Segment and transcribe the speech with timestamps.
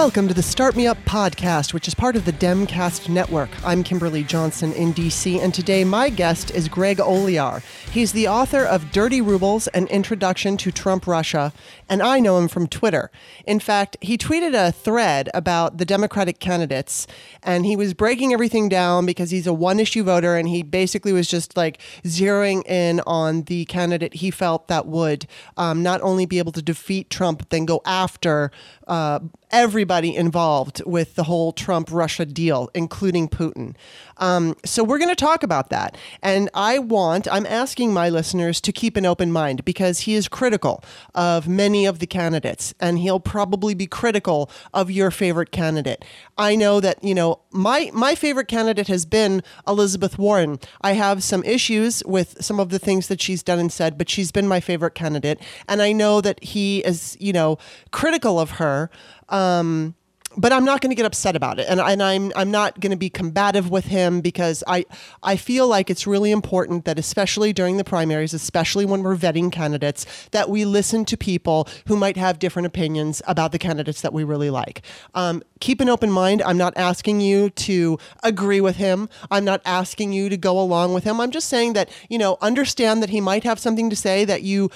[0.00, 3.50] Welcome to the Start Me Up podcast, which is part of the Demcast network.
[3.62, 7.62] I'm Kimberly Johnson in DC, and today my guest is Greg Olear.
[7.90, 11.52] He's the author of Dirty Rubles An Introduction to Trump Russia,
[11.86, 13.10] and I know him from Twitter.
[13.44, 17.06] In fact, he tweeted a thread about the Democratic candidates,
[17.42, 21.12] and he was breaking everything down because he's a one issue voter, and he basically
[21.12, 25.26] was just like zeroing in on the candidate he felt that would
[25.58, 28.50] um, not only be able to defeat Trump, but then go after
[28.90, 29.20] uh,
[29.52, 33.74] everybody involved with the whole Trump Russia deal, including Putin.
[34.16, 35.96] Um, so we're going to talk about that.
[36.22, 40.28] And I want, I'm asking my listeners to keep an open mind because he is
[40.28, 40.84] critical
[41.14, 46.04] of many of the candidates and he'll probably be critical of your favorite candidate.
[46.36, 50.58] I know that, you know, my, my favorite candidate has been Elizabeth Warren.
[50.80, 54.10] I have some issues with some of the things that she's done and said, but
[54.10, 55.40] she's been my favorite candidate.
[55.68, 57.58] And I know that he is, you know,
[57.90, 58.79] critical of her.
[59.28, 59.94] Um,
[60.36, 62.92] but I'm not going to get upset about it, and, and I'm I'm not going
[62.92, 64.86] to be combative with him because I
[65.22, 69.50] I feel like it's really important that especially during the primaries, especially when we're vetting
[69.50, 74.12] candidates, that we listen to people who might have different opinions about the candidates that
[74.12, 74.82] we really like.
[75.14, 76.42] Um, keep an open mind.
[76.42, 79.08] I'm not asking you to agree with him.
[79.32, 81.20] I'm not asking you to go along with him.
[81.20, 84.42] I'm just saying that you know understand that he might have something to say that
[84.42, 84.70] you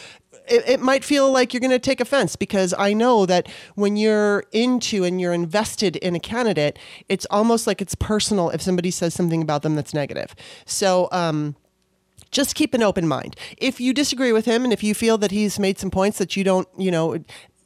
[0.49, 3.97] it, it might feel like you're going to take offense because I know that when
[3.97, 8.91] you're into and you're invested in a candidate, it's almost like it's personal if somebody
[8.91, 10.35] says something about them that's negative.
[10.67, 11.57] So, um,
[12.31, 13.37] just keep an open mind.
[13.59, 16.37] If you disagree with him and if you feel that he's made some points that
[16.37, 17.19] you don't, you know,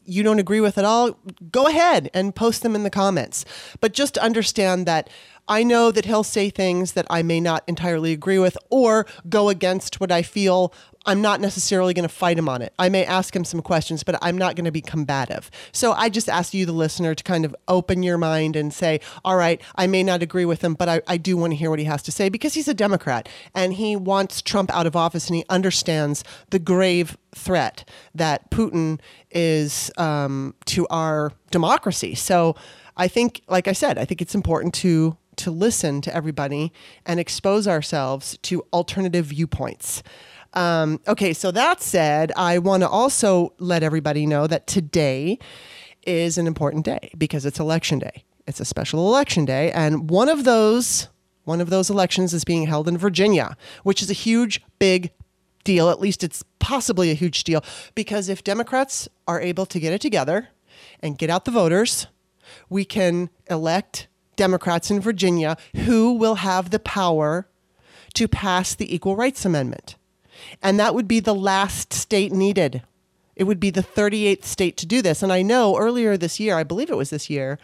[0.04, 1.18] you don't agree with at all,
[1.50, 3.44] go ahead and post them in the comments.
[3.80, 5.08] But just understand that
[5.48, 9.48] I know that he'll say things that I may not entirely agree with or go
[9.48, 10.72] against what I feel
[11.08, 12.74] I'm not necessarily going to fight him on it.
[12.78, 15.50] I may ask him some questions, but I'm not going to be combative.
[15.72, 19.00] So I just ask you, the listener, to kind of open your mind and say,
[19.24, 21.70] all right, I may not agree with him, but I, I do want to hear
[21.70, 24.94] what he has to say because he's a Democrat and he wants Trump out of
[24.96, 29.00] office and he understands the grave threat that Putin
[29.30, 32.14] is um, to our democracy.
[32.14, 32.54] So
[32.98, 36.72] I think, like I said, I think it's important to to listen to everybody
[37.06, 40.02] and expose ourselves to alternative viewpoints.
[40.54, 45.38] Um, okay, so that said, I want to also let everybody know that today
[46.06, 48.24] is an important day because it's election day.
[48.46, 51.08] It's a special election day, and one of those
[51.44, 55.10] one of those elections is being held in Virginia, which is a huge, big
[55.64, 55.88] deal.
[55.88, 60.00] At least it's possibly a huge deal because if Democrats are able to get it
[60.02, 60.48] together
[61.00, 62.06] and get out the voters,
[62.68, 67.46] we can elect Democrats in Virginia who will have the power
[68.14, 69.96] to pass the Equal Rights Amendment.
[70.62, 72.82] And that would be the last state needed.
[73.36, 75.22] It would be the 38th state to do this.
[75.22, 77.58] And I know earlier this year, I believe it was this year,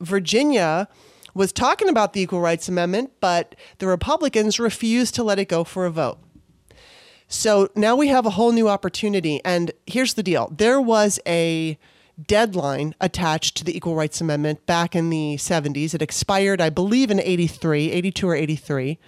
[0.00, 0.88] Virginia
[1.34, 5.64] was talking about the Equal Rights Amendment, but the Republicans refused to let it go
[5.64, 6.18] for a vote.
[7.28, 9.40] So now we have a whole new opportunity.
[9.44, 11.78] And here's the deal there was a
[12.20, 15.94] deadline attached to the Equal Rights Amendment back in the 70s.
[15.94, 18.98] It expired, I believe, in 83, 82 or 83.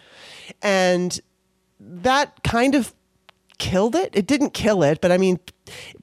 [0.63, 1.21] And
[1.81, 2.95] that kind of
[3.59, 4.11] killed it.
[4.15, 5.41] It didn't kill it, but I mean,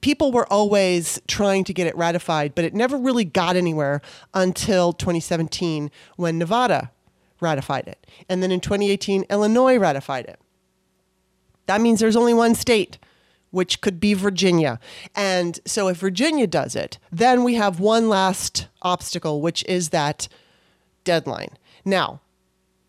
[0.00, 4.02] people were always trying to get it ratified, but it never really got anywhere
[4.34, 6.90] until 2017 when Nevada
[7.40, 8.06] ratified it.
[8.28, 10.38] And then in 2018, Illinois ratified it.
[11.66, 12.98] That means there's only one state,
[13.50, 14.78] which could be Virginia.
[15.14, 20.28] And so if Virginia does it, then we have one last obstacle, which is that
[21.04, 21.56] deadline.
[21.84, 22.20] Now,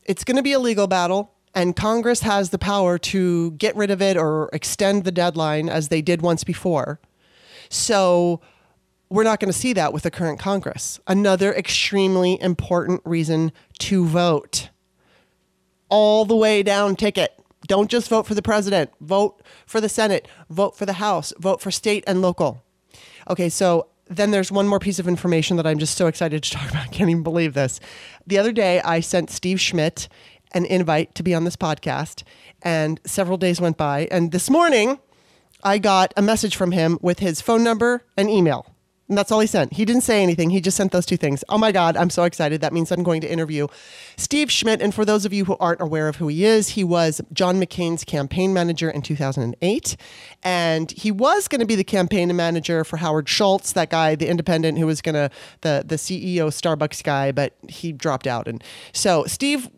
[0.06, 3.90] it's going to be a legal battle and Congress has the power to get rid
[3.90, 7.00] of it or extend the deadline as they did once before.
[7.68, 8.41] So
[9.09, 11.00] we're not going to see that with the current Congress.
[11.07, 14.69] Another extremely important reason to vote.
[15.89, 17.37] All the way down ticket.
[17.65, 21.62] Don't just vote for the president, vote for the Senate, vote for the House, vote
[21.62, 22.63] for state and local.
[23.30, 26.51] Okay, so then there's one more piece of information that I'm just so excited to
[26.57, 26.86] talk about.
[26.86, 27.80] I can't even believe this.
[28.25, 30.07] The other day, I sent Steve Schmidt
[30.54, 32.24] an invite to be on this podcast,
[32.62, 34.07] and several days went by.
[34.12, 35.00] And this morning,
[35.63, 38.76] I got a message from him with his phone number and email.
[39.09, 39.74] And that's all he sent.
[39.74, 40.50] He didn't say anything.
[40.50, 41.44] He just sent those two things.
[41.48, 42.59] Oh my God, I'm so excited.
[42.59, 43.68] That means I'm going to interview
[44.18, 44.81] Steve Schmidt.
[44.81, 47.59] And for those of you who aren't aware of who he is, he was John
[47.59, 49.95] McCain's campaign manager in 2008.
[50.44, 54.27] And he was going to be the campaign manager for Howard Schultz, that guy, the
[54.27, 55.30] independent who was going to,
[55.62, 58.48] the, the CEO Starbucks guy, but he dropped out.
[58.48, 58.62] And
[58.92, 59.69] so Steve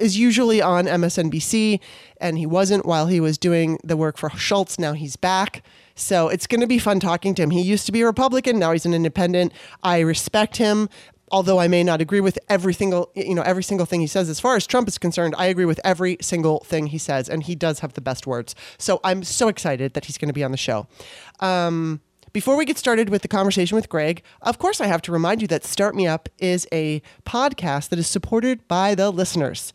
[0.00, 1.80] is usually on MSNBC,
[2.20, 4.78] and he wasn't while he was doing the work for Schultz.
[4.78, 5.62] Now he's back.
[5.94, 7.50] So it's going to be fun talking to him.
[7.50, 9.52] He used to be a Republican, now he's an independent.
[9.82, 10.88] I respect him
[11.30, 14.28] although I may not agree with every single you know every single thing he says
[14.28, 17.42] as far as Trump is concerned, I agree with every single thing he says, and
[17.42, 18.54] he does have the best words.
[18.78, 20.86] So I'm so excited that he's going to be on the show.
[21.40, 22.00] Um,
[22.32, 25.42] before we get started with the conversation with Greg, of course, I have to remind
[25.42, 29.72] you that Start Me Up is a podcast that is supported by the listeners.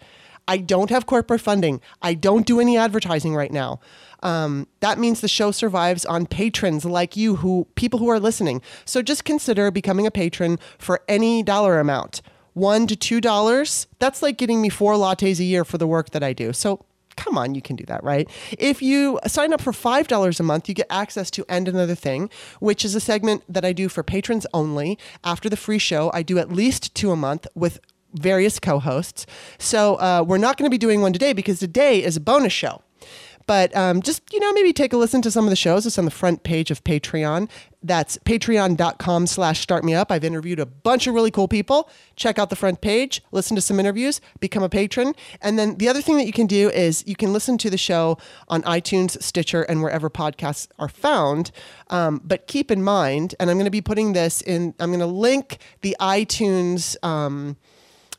[0.48, 1.82] I don't have corporate funding.
[2.02, 3.80] I don't do any advertising right now.
[4.22, 8.62] Um, that means the show survives on patrons like you, who people who are listening.
[8.86, 12.22] So just consider becoming a patron for any dollar amount,
[12.54, 13.88] one to two dollars.
[14.00, 16.54] That's like getting me four lattes a year for the work that I do.
[16.54, 16.86] So
[17.24, 18.30] come on, you can do that, right?
[18.58, 22.30] If you sign up for $5 a month, you get access to And Another Thing,
[22.60, 24.98] which is a segment that I do for patrons only.
[25.24, 27.80] After the free show, I do at least two a month with
[28.14, 29.26] various co hosts.
[29.58, 32.54] So uh, we're not going to be doing one today because today is a bonus
[32.54, 32.82] show.
[33.46, 35.86] But um, just, you know, maybe take a listen to some of the shows.
[35.86, 37.50] It's on the front page of Patreon.
[37.86, 40.06] That's patreon.com slash startmeup.
[40.10, 41.90] I've interviewed a bunch of really cool people.
[42.16, 45.14] Check out the front page, listen to some interviews, become a patron.
[45.42, 47.78] And then the other thing that you can do is you can listen to the
[47.78, 48.18] show
[48.48, 51.52] on iTunes, Stitcher, and wherever podcasts are found.
[51.90, 55.00] Um, but keep in mind, and I'm going to be putting this in, I'm going
[55.02, 56.96] to link the iTunes.
[57.04, 57.58] Um,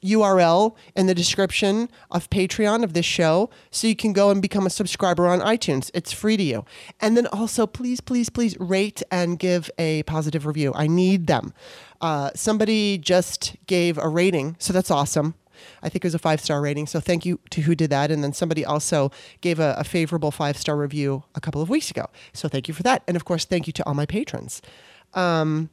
[0.05, 4.67] URL in the description of Patreon of this show so you can go and become
[4.67, 5.91] a subscriber on iTunes.
[5.95, 6.65] It's free to you.
[7.01, 10.73] And then also, please, please, please rate and give a positive review.
[10.75, 11.55] I need them.
[12.01, 15.35] Uh, somebody just gave a rating, so that's awesome.
[15.83, 16.87] I think it was a five star rating.
[16.87, 18.11] So thank you to who did that.
[18.11, 19.11] And then somebody also
[19.41, 22.07] gave a, a favorable five star review a couple of weeks ago.
[22.33, 23.03] So thank you for that.
[23.07, 24.61] And of course, thank you to all my patrons.
[25.15, 25.71] Um,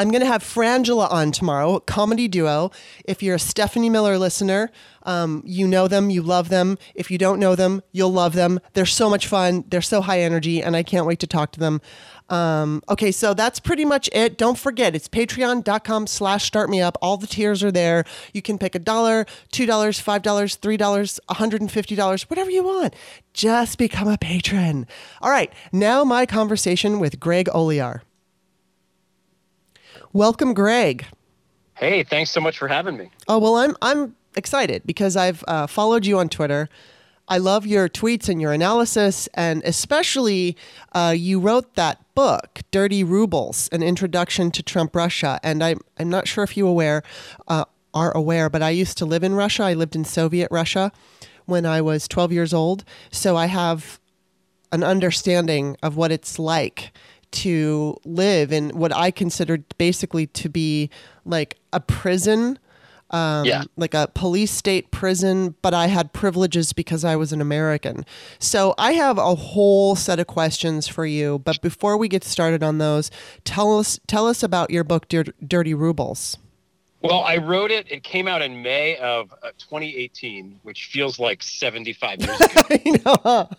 [0.00, 2.70] I'm going to have Frangela on tomorrow, comedy duo.
[3.04, 4.70] If you're a Stephanie Miller listener,
[5.02, 6.78] um, you know them, you love them.
[6.94, 8.60] If you don't know them, you'll love them.
[8.72, 9.62] They're so much fun.
[9.68, 11.82] They're so high energy, and I can't wait to talk to them.
[12.30, 14.38] Um, okay, so that's pretty much it.
[14.38, 16.96] Don't forget, it's patreon.com slash start me up.
[17.02, 18.06] All the tiers are there.
[18.32, 22.94] You can pick a dollar, $2, $5, $3, $150, whatever you want.
[23.34, 24.86] Just become a patron.
[25.20, 28.00] All right, now my conversation with Greg Olear.
[30.12, 31.06] Welcome, Greg.
[31.74, 33.10] Hey, thanks so much for having me.
[33.28, 36.68] Oh well, I'm I'm excited because I've uh, followed you on Twitter.
[37.28, 40.56] I love your tweets and your analysis, and especially
[40.92, 46.10] uh, you wrote that book, "Dirty Rubles: An Introduction to Trump Russia." And I'm I'm
[46.10, 47.04] not sure if you aware
[47.46, 49.62] uh, are aware, but I used to live in Russia.
[49.62, 50.90] I lived in Soviet Russia
[51.46, 54.00] when I was 12 years old, so I have
[54.72, 56.92] an understanding of what it's like
[57.32, 60.90] to live in what I considered basically to be
[61.24, 62.58] like a prison.
[63.12, 63.64] Um, yeah.
[63.76, 68.06] like a police state prison, but I had privileges because I was an American.
[68.38, 71.40] So I have a whole set of questions for you.
[71.40, 73.10] But before we get started on those,
[73.42, 76.38] tell us tell us about your book, Dirty Rubles.
[77.02, 77.90] Well, I wrote it.
[77.90, 83.48] It came out in May of uh, 2018, which feels like 75 years ago.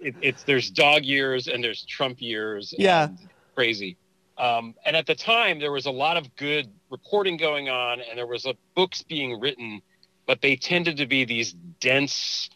[0.00, 2.74] It, it's there's dog years and there's Trump years.
[2.76, 3.08] Yeah.
[3.54, 3.96] Crazy.
[4.38, 8.16] Um, and at the time, there was a lot of good reporting going on, and
[8.16, 9.82] there was a, books being written,
[10.26, 12.48] but they tended to be these dense,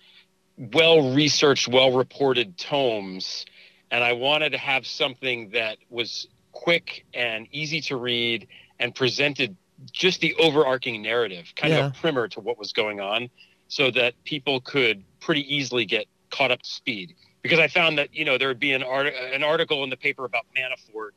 [0.56, 3.44] well researched, well reported tomes.
[3.90, 8.46] And I wanted to have something that was quick and easy to read
[8.78, 9.56] and presented
[9.90, 11.86] just the overarching narrative, kind yeah.
[11.86, 13.30] of a primer to what was going on,
[13.68, 17.14] so that people could pretty easily get caught up to speed.
[17.42, 19.96] Because I found that you know there would be an art an article in the
[19.96, 21.10] paper about Manafort.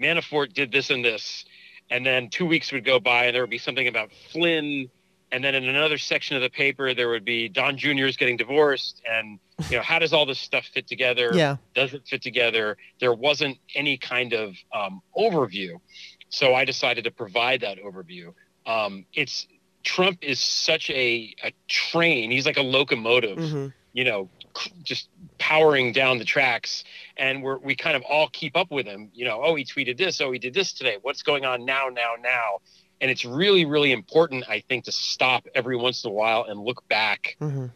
[0.00, 1.44] Manafort did this and this,
[1.90, 4.90] and then two weeks would go by and there would be something about Flynn,
[5.30, 9.02] and then in another section of the paper there would be Don Jr.'s getting divorced,
[9.08, 9.38] and
[9.70, 11.30] you know how does all this stuff fit together?
[11.32, 12.76] Yeah, does it fit together?
[13.00, 15.80] There wasn't any kind of um, overview,
[16.28, 18.34] so I decided to provide that overview.
[18.66, 19.46] Um, it's
[19.84, 22.30] Trump is such a, a train.
[22.30, 23.66] He's like a locomotive, mm-hmm.
[23.92, 24.28] you know,
[24.82, 25.08] just
[25.38, 26.84] powering down the tracks.
[27.16, 29.10] And we're, we kind of all keep up with him.
[29.14, 30.20] You know, oh, he tweeted this.
[30.20, 30.98] Oh, he did this today.
[31.00, 32.58] What's going on now, now, now?
[33.00, 36.60] And it's really, really important, I think, to stop every once in a while and
[36.60, 37.66] look back mm-hmm.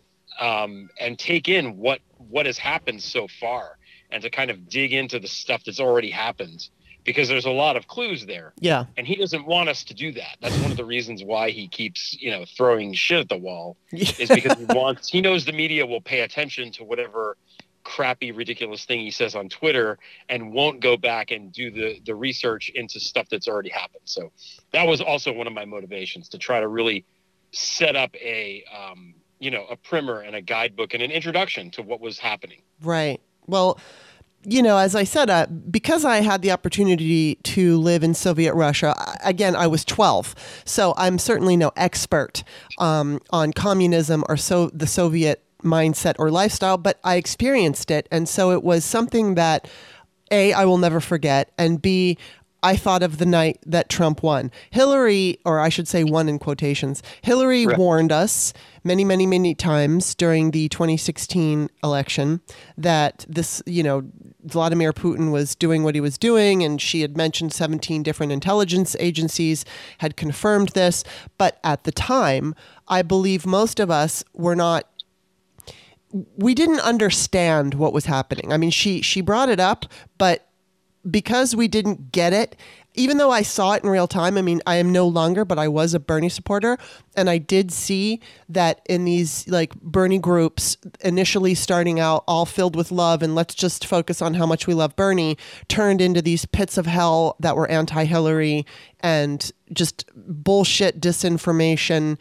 [0.44, 3.78] um, and take in what what has happened so far,
[4.11, 6.68] and to kind of dig into the stuff that's already happened
[7.04, 8.52] because there's a lot of clues there.
[8.61, 8.85] Yeah.
[8.97, 10.37] And he doesn't want us to do that.
[10.40, 13.76] That's one of the reasons why he keeps, you know, throwing shit at the wall
[13.92, 17.37] is because he wants he knows the media will pay attention to whatever
[17.85, 22.14] crappy ridiculous thing he says on Twitter and won't go back and do the the
[22.14, 24.02] research into stuff that's already happened.
[24.04, 24.32] So
[24.73, 27.04] that was also one of my motivations to try to really
[27.52, 31.82] set up a um, you know a primer and a guidebook and an introduction to
[31.82, 32.62] what was happening.
[32.80, 33.21] Right.
[33.47, 33.80] Well,
[34.45, 38.55] you know, as I said, uh, because I had the opportunity to live in Soviet
[38.55, 38.95] Russia,
[39.25, 40.35] again, I was 12.
[40.65, 42.43] So I'm certainly no expert
[42.79, 48.09] um, on communism or so the Soviet mindset or lifestyle, but I experienced it.
[48.11, 49.69] And so it was something that,
[50.31, 52.19] A, I will never forget, and B,
[52.62, 54.50] I thought of the night that Trump won.
[54.71, 57.02] Hillary, or I should say, won in quotations.
[57.23, 57.76] Hillary right.
[57.76, 58.52] warned us
[58.85, 62.40] many, many, many times during the 2016 election
[62.76, 64.04] that this, you know,
[64.45, 68.97] Vladimir Putin was doing what he was doing, and she had mentioned 17 different intelligence
[69.00, 69.64] agencies
[69.99, 71.02] had confirmed this.
[71.38, 72.54] But at the time,
[72.87, 74.87] I believe most of us were not
[76.37, 78.52] we didn't understand what was happening.
[78.52, 79.87] I mean, she she brought it up,
[80.19, 80.47] but
[81.11, 82.56] because we didn't get it,
[82.94, 85.59] even though I saw it in real time, I mean, I am no longer, but
[85.59, 86.76] I was a Bernie supporter.
[87.16, 92.76] And I did see that in these like Bernie groups, initially starting out all filled
[92.76, 96.44] with love and let's just focus on how much we love Bernie, turned into these
[96.44, 98.66] pits of hell that were anti Hillary
[99.00, 102.18] and just bullshit disinformation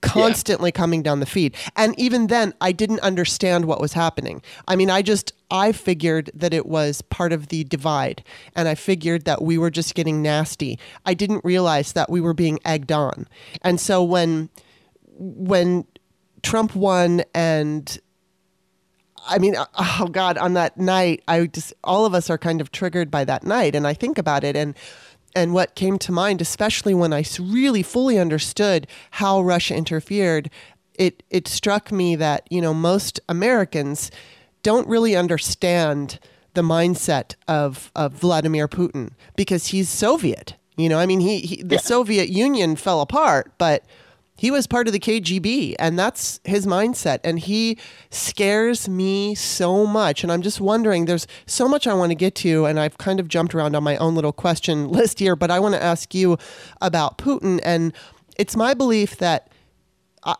[0.00, 0.78] constantly yeah.
[0.78, 1.54] coming down the feed.
[1.76, 4.42] And even then, I didn't understand what was happening.
[4.68, 8.24] I mean, I just, I figured that it was part of the divide.
[8.56, 10.78] And I figured that we were just getting nasty.
[11.04, 13.26] I didn't realize that we were being egged on.
[13.62, 14.48] And so when,
[15.18, 15.84] when
[16.42, 17.98] Trump won and
[19.28, 22.62] I mean, uh, oh God, on that night, I just, all of us are kind
[22.62, 23.74] of triggered by that night.
[23.74, 24.56] And I think about it.
[24.56, 24.74] And,
[25.34, 30.50] and what came to mind, especially when I really fully understood how Russia interfered,
[30.94, 34.10] it, it struck me that, you know, most Americans
[34.62, 36.18] don't really understand
[36.54, 40.54] the mindset of, of Vladimir Putin because he's Soviet.
[40.76, 41.80] You know, I mean, he, he the yeah.
[41.80, 43.84] Soviet Union fell apart, but
[44.40, 47.76] he was part of the KGB and that's his mindset and he
[48.08, 52.36] scares me so much and I'm just wondering there's so much I want to get
[52.36, 55.50] to and I've kind of jumped around on my own little question list here but
[55.50, 56.38] I want to ask you
[56.80, 57.92] about Putin and
[58.38, 59.52] it's my belief that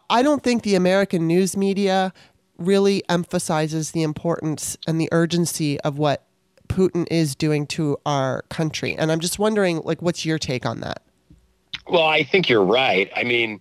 [0.09, 2.14] I don't think the American news media
[2.57, 6.25] really emphasizes the importance and the urgency of what
[6.69, 10.80] Putin is doing to our country and I'm just wondering like what's your take on
[10.80, 11.02] that
[11.87, 13.11] well, I think you're right.
[13.16, 13.61] I mean,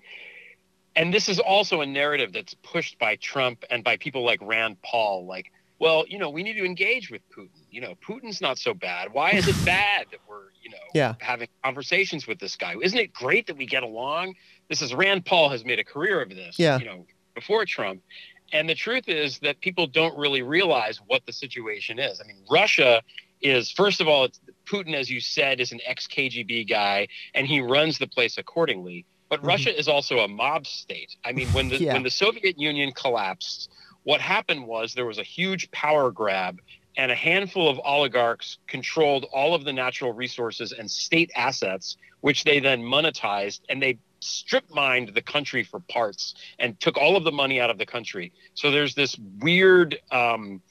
[1.00, 4.82] and this is also a narrative that's pushed by Trump and by people like Rand
[4.82, 7.62] Paul, like, well, you know, we need to engage with Putin.
[7.72, 9.14] You know, Putin's not so bad.
[9.14, 11.16] Why is it bad that we're, you know, yeah.
[11.20, 12.76] having conversations with this guy?
[12.82, 14.36] Isn't it great that we get along?
[14.68, 16.78] This is Rand Paul has made a career of this, yeah.
[16.78, 18.02] you know, before Trump.
[18.52, 22.20] And the truth is that people don't really realize what the situation is.
[22.20, 23.02] I mean, Russia
[23.42, 24.28] is, first of all,
[24.66, 29.06] Putin, as you said, is an ex KGB guy, and he runs the place accordingly.
[29.30, 29.48] But mm-hmm.
[29.48, 31.16] Russia is also a mob state.
[31.24, 31.94] I mean, when the yeah.
[31.94, 33.70] when the Soviet Union collapsed,
[34.04, 36.60] what happened was there was a huge power grab
[36.98, 42.44] and a handful of oligarchs controlled all of the natural resources and state assets, which
[42.44, 47.24] they then monetized and they strip mined the country for parts and took all of
[47.24, 48.34] the money out of the country.
[48.54, 50.62] So there's this weird, um,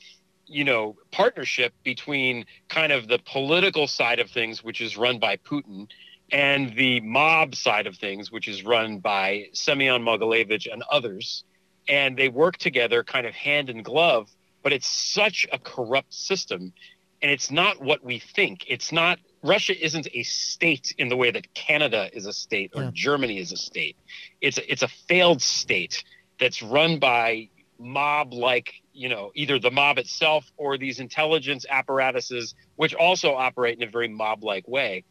[0.46, 5.36] you know, partnership between kind of the political side of things, which is run by
[5.36, 5.88] Putin,
[6.30, 11.44] and the mob side of things, which is run by Semyon Mogilevich and others.
[11.88, 14.28] And they work together kind of hand in glove,
[14.62, 16.72] but it's such a corrupt system.
[17.22, 18.64] And it's not what we think.
[18.68, 22.82] It's not, Russia isn't a state in the way that Canada is a state or
[22.82, 22.90] yeah.
[22.92, 23.96] Germany is a state.
[24.40, 26.04] It's a, it's a failed state
[26.38, 32.54] that's run by mob like, you know, either the mob itself or these intelligence apparatuses,
[32.76, 35.04] which also operate in a very mob like way.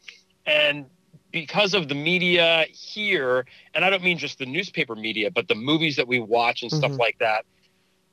[0.46, 0.86] And
[1.30, 5.54] because of the media here, and I don't mean just the newspaper media, but the
[5.54, 7.00] movies that we watch and stuff mm-hmm.
[7.00, 7.44] like that,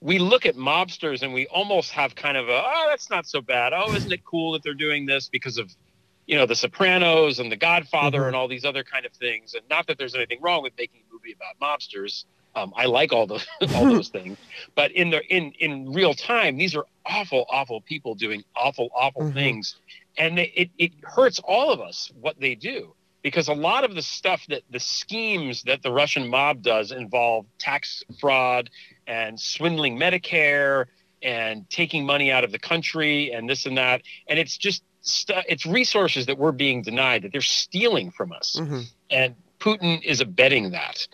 [0.01, 3.41] we look at mobsters and we almost have kind of a, oh, that's not so
[3.41, 3.73] bad.
[3.73, 5.73] Oh, isn't it cool that they're doing this because of,
[6.27, 8.27] you know, The Sopranos and The Godfather mm-hmm.
[8.27, 9.53] and all these other kind of things.
[9.53, 12.25] And not that there's anything wrong with making a movie about mobsters.
[12.55, 13.45] Um, I like all those
[13.75, 14.37] all those things,
[14.75, 19.23] but in the in in real time, these are awful, awful people doing awful, awful
[19.23, 19.33] mm-hmm.
[19.33, 19.75] things,
[20.17, 22.94] and they, it it hurts all of us what they do
[23.25, 27.47] because a lot of the stuff that the schemes that the Russian mob does involve
[27.57, 28.69] tax fraud
[29.07, 30.85] and swindling Medicare
[31.23, 34.03] and taking money out of the country and this and that.
[34.27, 38.57] And it's just st- it's resources that we're being denied that they're stealing from us.
[38.59, 38.81] Mm-hmm.
[39.09, 41.07] And Putin is abetting that.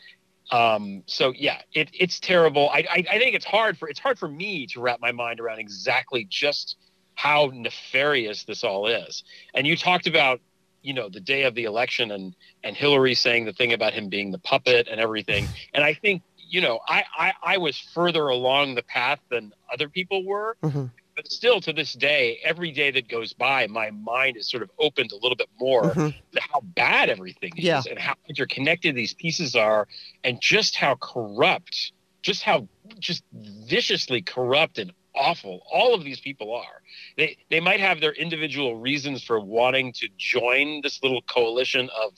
[0.52, 2.70] Um, so yeah, it, it's terrible.
[2.72, 5.40] I, I, I think it's hard for it's hard for me to wrap my mind
[5.40, 6.76] around exactly just
[7.16, 9.24] how nefarious this all is.
[9.54, 10.42] And you talked about
[10.82, 14.10] you know the day of the election and and Hillary saying the thing about him
[14.10, 15.48] being the puppet and everything.
[15.74, 19.90] And I think you know I I, I was further along the path than other
[19.90, 20.58] people were.
[20.64, 20.86] Mm-hmm.
[21.14, 24.72] But still, to this day, every day that goes by, my mind is sort of
[24.80, 26.08] opened a little bit more Mm-hmm.
[26.08, 27.82] to how bad everything is Yeah.
[27.90, 29.90] and how interconnected these pieces are,
[30.24, 32.66] and just how corrupt, just how
[32.98, 36.82] just viciously corrupt and awful all of these people are.
[37.18, 42.14] They they might have their individual reasons for wanting to join this little coalition of,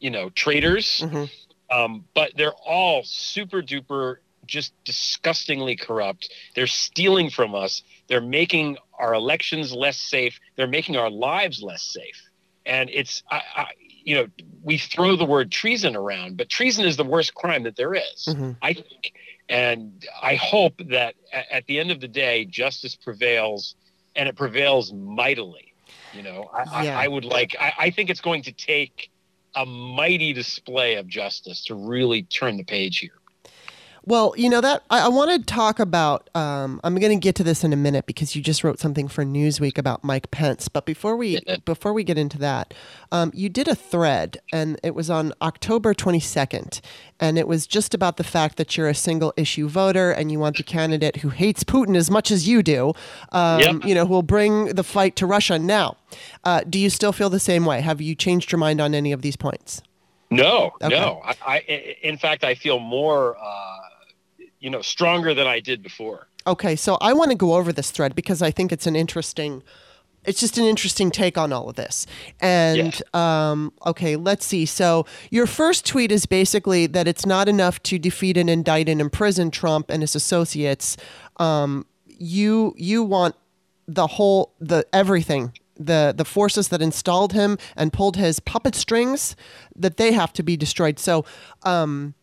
[0.00, 1.30] you know, traitors, Mhm.
[1.70, 6.32] um, but they're all super duper just disgustingly corrupt.
[6.54, 7.82] They're stealing from us.
[8.06, 10.38] They're making our elections less safe.
[10.54, 12.22] They're making our lives less safe.
[12.64, 13.66] And it's, I, I,
[14.04, 14.28] you know,
[14.62, 18.26] we throw the word treason around, but treason is the worst crime that there is,
[18.28, 18.56] Mhm.
[18.62, 19.14] I think.
[19.48, 23.76] And I hope that at the end of the day, justice prevails
[24.16, 25.72] and it prevails mightily.
[26.12, 26.98] You know, I, Yeah.
[26.98, 29.10] I, I would like, I, I think it's going to take
[29.54, 33.20] a mighty display of justice to really turn the page here.
[34.08, 36.30] Well, you know that I, I want to talk about.
[36.32, 39.08] Um, I'm going to get to this in a minute because you just wrote something
[39.08, 40.68] for Newsweek about Mike Pence.
[40.68, 42.72] But before we before we get into that,
[43.10, 46.80] um, you did a thread, and it was on October 22nd,
[47.18, 50.38] and it was just about the fact that you're a single issue voter and you
[50.38, 52.92] want the candidate who hates Putin as much as you do.
[53.32, 53.84] Um, Yep.
[53.86, 55.58] You know, who will bring the fight to Russia.
[55.58, 55.96] Now,
[56.44, 57.80] uh, do you still feel the same way?
[57.80, 59.82] Have you changed your mind on any of these points?
[60.30, 60.88] No, Okay.
[60.90, 61.22] no.
[61.24, 61.58] I, I,
[62.02, 63.76] in fact, I feel more, uh,
[64.60, 66.28] you know, stronger than I did before.
[66.46, 69.62] Okay, so I want to go over this thread because I think it's an interesting
[70.26, 72.06] it's just an interesting take on all of this.
[72.40, 74.66] And um, okay, let's see.
[74.66, 79.00] So your first tweet is basically that it's not enough to defeat and indict and
[79.00, 80.96] imprison Trump and his associates.
[81.36, 83.36] Um, you you want
[83.86, 89.36] the whole the everything the the forces that installed him and pulled his puppet strings
[89.76, 90.98] that they have to be destroyed.
[90.98, 91.24] So
[91.62, 92.14] um,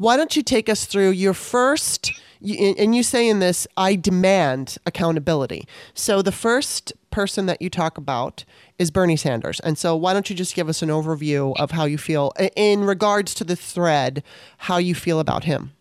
[0.00, 2.10] why don't you take us through your first
[2.42, 7.98] and you say in this i demand accountability so the first person that you talk
[7.98, 8.44] about
[8.78, 11.84] is bernie sanders and so why don't you just give us an overview of how
[11.84, 14.22] you feel in regards to the thread
[14.56, 15.72] how you feel about him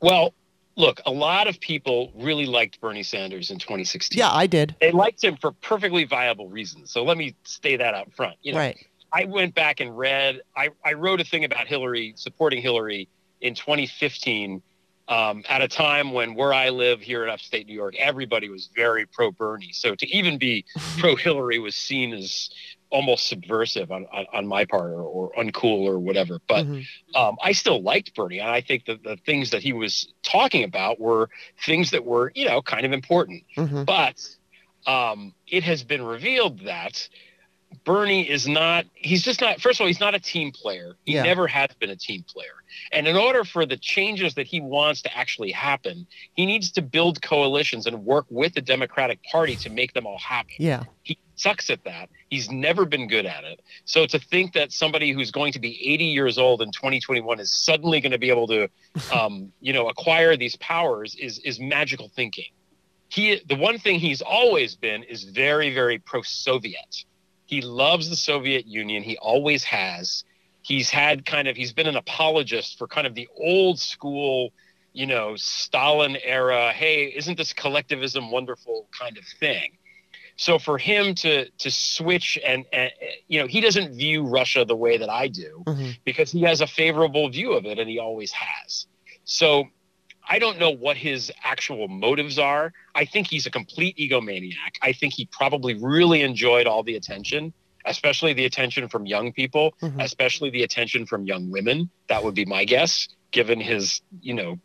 [0.00, 0.34] Well,
[0.76, 4.18] look, a lot of people really liked Bernie Sanders in 2016.
[4.18, 6.90] yeah i did They liked him for perfectly viable reasons.
[6.90, 8.36] So let me stay that out front.
[8.42, 10.40] You know, right I went back and read.
[10.56, 13.08] I, I wrote a thing about Hillary supporting Hillary
[13.42, 14.62] in 2015
[15.08, 18.70] um, at a time when where I live here in upstate New York, everybody was
[18.74, 19.72] very pro Bernie.
[19.72, 20.64] So to even be
[20.98, 22.48] pro Hillary was seen as
[22.88, 26.38] almost subversive on, on, on my part or, or uncool or whatever.
[26.46, 26.86] But Mhm.
[27.14, 30.62] um, I still liked Bernie, and I think that the things that he was talking
[30.62, 31.30] about were
[31.64, 33.42] things that were, you know, kind of important.
[33.56, 33.84] Mhm.
[33.86, 34.20] But
[34.86, 37.08] um, it has been revealed that
[37.84, 40.96] Bernie is not, he's just not, first of all, he's not a team player.
[41.04, 41.22] He Yeah.
[41.24, 42.54] never has been a team player.
[42.92, 46.82] And in order for the changes that he wants to actually happen, he needs to
[46.82, 50.54] build coalitions and work with the Democratic Party to make them all happen.
[50.58, 52.08] yeah He sucks at that.
[52.30, 53.60] He's never been good at it.
[53.84, 57.52] So to think that somebody who's going to be 80 years old in 2021 is
[57.52, 58.68] suddenly going to be able to,
[59.12, 62.46] um, you know, acquire these powers is is magical thinking.
[63.08, 67.04] He, the one thing he's always been is very, very pro-Soviet.
[67.52, 69.02] He loves the Soviet Union.
[69.02, 70.24] He always has.
[70.62, 74.54] He's had kind of he's been an apologist for kind of the old school,
[74.94, 76.72] you know, Stalin era.
[76.72, 79.76] Hey, isn't this collectivism wonderful kind of thing?
[80.36, 82.90] So for him to to switch and, and
[83.28, 85.98] you know he doesn't view Russia the way that I do Mhm.
[86.06, 88.86] because he has a favorable view of it and he always has.
[89.24, 89.68] So
[90.28, 92.72] I don't know what his actual motives are.
[92.94, 94.76] I think he's a complete egomaniac.
[94.80, 97.52] I think he probably really enjoyed all the attention,
[97.84, 100.02] especially the attention from young people, Mhm.
[100.02, 101.90] especially the attention from young women.
[102.08, 104.60] That would be my guess, given his, you know,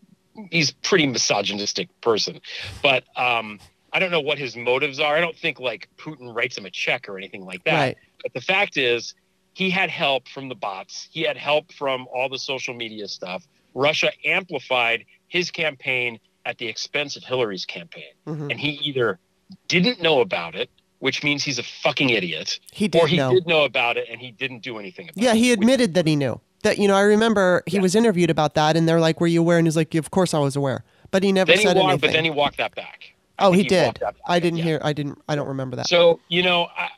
[0.51, 2.39] he's pretty misogynistic person.
[2.83, 3.59] But um,
[3.91, 5.15] I don't know what his motives are.
[5.17, 7.73] I don't think like Putin writes him a check or anything like that.
[7.73, 9.15] right But the fact is,
[9.53, 11.07] he had help from the bots.
[11.11, 13.43] He had help from all the social media stuff.
[13.73, 18.13] Russia amplified his campaign at the expense of Hillary's campaign.
[18.25, 18.49] Mhm.
[18.51, 19.19] And he either
[19.67, 23.31] didn't know about it, which means he's a fucking idiot, he did or he know
[23.33, 25.35] did know about it and he didn't do anything about yeah it.
[25.35, 27.83] Yeah, he which- admitted that he knew that you know i remember he Yeah.
[27.83, 30.33] was interviewed about that and they're like were you aware and he's like of course
[30.33, 32.57] i was aware but he never Then he said walked, anything but then he walked
[32.57, 33.13] that back.
[33.37, 34.21] I oh think he did walked that back.
[34.27, 34.63] i didn't Yeah.
[34.63, 36.89] hear i didn't i don't remember that So, you know, I,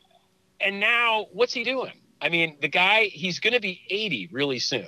[0.61, 1.91] and now what's he doing?
[2.21, 4.87] I mean, the guy, he's going to be 80 really soon.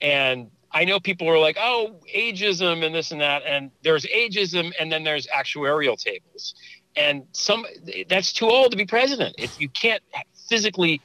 [0.00, 3.42] And I know people are like, oh, ageism and this and that.
[3.46, 6.54] And there's ageism and then there's actuarial tables.
[6.96, 7.66] And some
[8.08, 9.34] that's too old to be president.
[9.38, 10.02] If you can't
[10.48, 11.00] physically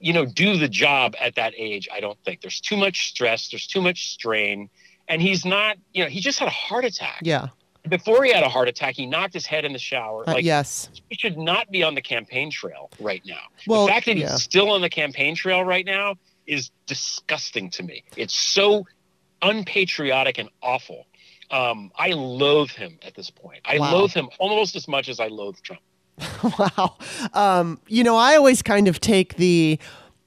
[0.00, 1.88] you know, do the job at that age.
[1.92, 3.50] I don't think there's too much stress.
[3.50, 4.70] There's too much strain.
[5.08, 7.20] And he's not, you know, he just had a heart attack.
[7.22, 7.48] Yeah.
[7.88, 10.28] Before he had a heart attack, he knocked his head in the shower.
[10.28, 10.90] Uh, yes.
[11.08, 13.40] He should not be on the campaign trail right now.
[13.66, 14.32] Well, the fact that yeah.
[14.32, 16.16] he's still on the campaign trail right now
[16.50, 18.02] is disgusting to me.
[18.16, 18.86] It's so
[19.42, 21.06] unpatriotic and awful.
[21.50, 23.60] Um, I loathe him at this point.
[23.64, 23.92] I Wow.
[23.92, 25.82] loathe him almost as much as I loathe Trump.
[26.58, 26.96] wow.
[27.32, 29.78] Um, you know, I always kind of take the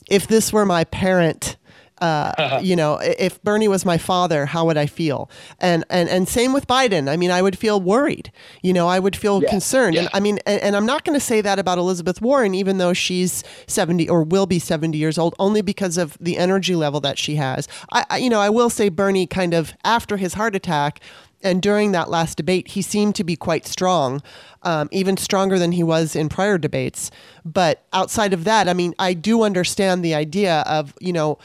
[0.10, 1.58] if this were my parent.
[2.00, 5.30] Uh, you know, if Bernie was my father, how would I feel?
[5.60, 7.10] And and and same with Biden.
[7.10, 8.32] I mean, I would feel worried.
[8.62, 9.96] You know, I would feel Yeah, concerned.
[9.98, 10.10] And.
[10.14, 12.94] I mean, and, and I'm not going to say that about Elizabeth Warren, even though
[12.94, 17.18] she's 70 or will be 70 years old, only because of the energy level that
[17.18, 17.68] she has.
[17.92, 21.00] I, I you know, I will say Bernie kind of after his heart attack.
[21.46, 24.22] And during that last debate, he seemed to be quite strong,
[24.62, 27.12] um, even stronger than he was in prior debates.
[27.44, 31.38] But outside of that, I mean, I do understand the idea of, you know,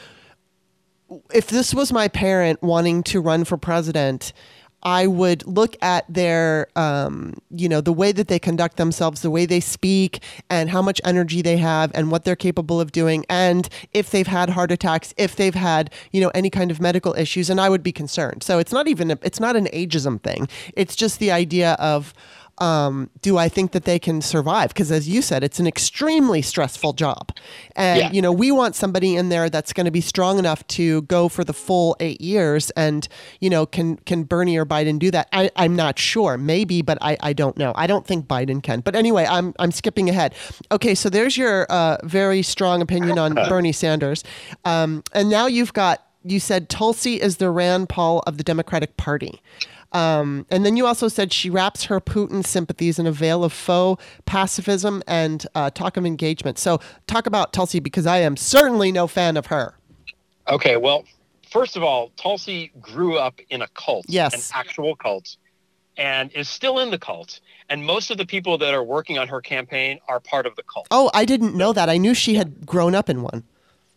[1.33, 4.33] if this was my parent wanting to run for president,
[4.81, 9.29] I would look at their, um, you know, the way that they conduct themselves, the
[9.29, 13.25] way they speak, and how much energy they have, and what they're capable of doing,
[13.29, 17.13] and if they've had heart attacks, if they've had, you know, any kind of medical
[17.15, 18.41] issues, and I would be concerned.
[18.41, 20.47] So it's not even, a, it's not an ageism thing.
[20.75, 22.13] It's just the idea of,
[22.59, 24.69] um, do I think that they can survive?
[24.69, 27.31] Because as you said, it's an extremely stressful job,
[27.75, 28.11] and Yeah.
[28.11, 31.29] you know we want somebody in there that's going to be strong enough to go
[31.29, 32.69] for the full eight years.
[32.71, 33.07] And
[33.39, 35.27] you know, can can Bernie or Biden do that?
[35.33, 36.37] I, I'm not sure.
[36.37, 37.71] Maybe, but I, I don't know.
[37.75, 38.81] I don't think Biden can.
[38.81, 40.33] But anyway, I'm I'm skipping ahead.
[40.71, 44.23] Okay, so there's your uh, very strong opinion on Bernie Sanders,
[44.65, 48.97] um, and now you've got you said Tulsi is the Rand Paul of the Democratic
[48.97, 49.41] Party.
[49.91, 53.51] Um, and then you also said she wraps her Putin sympathies in a veil of
[53.51, 56.59] faux pacifism and uh, talk of engagement.
[56.59, 59.75] So, talk about Tulsi because I am certainly no fan of her.
[60.47, 61.05] Okay, well,
[61.49, 64.33] first of all, Tulsi grew up in a cult, Yes.
[64.51, 65.37] an actual cult,
[65.97, 67.39] and is still in the cult.
[67.69, 70.63] And most of the people that are working on her campaign are part of the
[70.63, 70.87] cult.
[70.91, 71.89] Oh, I didn't know that.
[71.89, 73.43] I knew she had grown up in one.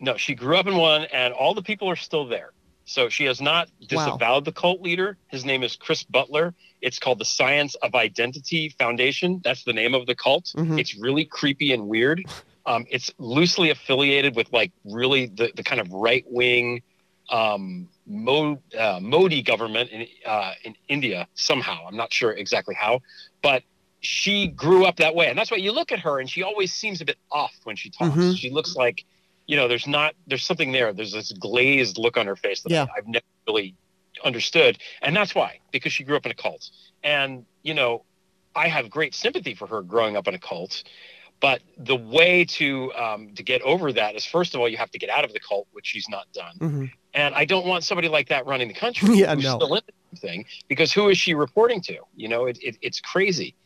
[0.01, 2.53] No, she grew up in one, and all the people are still there.
[2.85, 3.87] So she has not Wow.
[3.89, 5.17] disavowed the cult leader.
[5.29, 6.55] His name is Chris Butler.
[6.81, 9.41] It's called the Science of Identity Foundation.
[9.45, 10.47] That's the name of the cult.
[10.57, 10.79] Mhm.
[10.81, 12.25] It's really creepy and weird.
[12.67, 16.83] Um, it's loosely affiliated with like really the, the kind of right wing
[17.31, 21.87] um, Mo, uh, Modi government in uh, in India somehow.
[21.87, 23.01] I'm not sure exactly how,
[23.43, 23.63] but
[24.01, 26.73] she grew up that way, and that's why you look at her and she always
[26.75, 28.17] seems a bit off when she talks.
[28.17, 28.37] Mhm.
[28.37, 29.05] She looks like
[29.47, 30.93] you know, there's not there's something there.
[30.93, 32.85] There's this glazed look on her face that Yeah.
[32.85, 33.75] I, I've never really
[34.25, 36.71] understood, and that's why because she grew up in a cult.
[37.03, 38.05] And you know,
[38.55, 40.85] I have great sympathy for her growing up in a cult.
[41.41, 44.93] But the way to um, to get over that is first of all you have
[44.93, 46.57] to get out of the cult, which she's not done.
[46.59, 49.15] hmm And I don't want somebody like that running the country.
[49.17, 49.57] Yeah, who's no.
[49.59, 51.99] Still in the thing because who is she reporting to?
[52.15, 53.57] You know, it, it, it's crazy,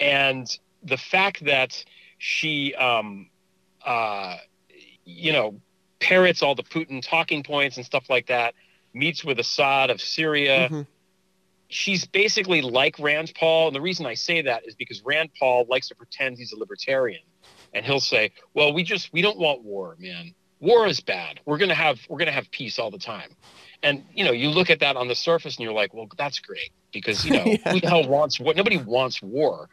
[0.00, 0.46] and
[0.82, 1.84] the fact that
[2.18, 3.30] she, um,
[3.84, 4.36] uh,
[5.16, 5.60] you know,
[6.00, 8.54] parrots all the Putin talking points and stuff like that,
[8.94, 10.68] meets with Assad of Syria.
[10.70, 10.86] Mhm.
[11.68, 15.66] She's basically like Rand Paul, and the reason I say that is because Rand Paul
[15.68, 17.22] likes to pretend he's a libertarian,
[17.72, 20.34] and he'll say, "Well, we just we don't want war, man.
[20.58, 21.40] War is bad.
[21.46, 23.36] We're gonna have we're gonna have peace all the time."
[23.84, 26.40] And you know, you look at that on the surface, and you're like, "Well, that's
[26.40, 27.72] great," because you know, Yeah.
[27.72, 28.56] who the hell wants what?
[28.56, 29.68] Nobody wants war,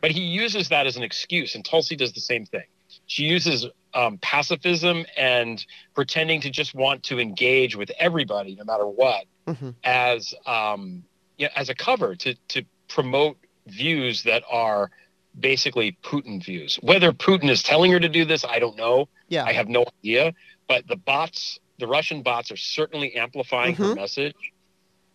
[0.00, 2.64] but he uses that as an excuse, and Tulsi does the same thing.
[3.12, 5.62] She uses um, pacifism and
[5.94, 9.74] pretending to just want to engage with everybody, no matter what, Mhm.
[9.84, 11.04] as um,
[11.36, 14.90] you know, as a cover to to promote views that are
[15.38, 16.76] basically Putin views.
[16.76, 19.10] Whether Putin is telling her to do this, I don't know.
[19.28, 19.44] Yeah.
[19.44, 20.32] I have no idea.
[20.66, 23.96] But the bots, the Russian bots, are certainly amplifying her Mhm.
[23.96, 24.52] message.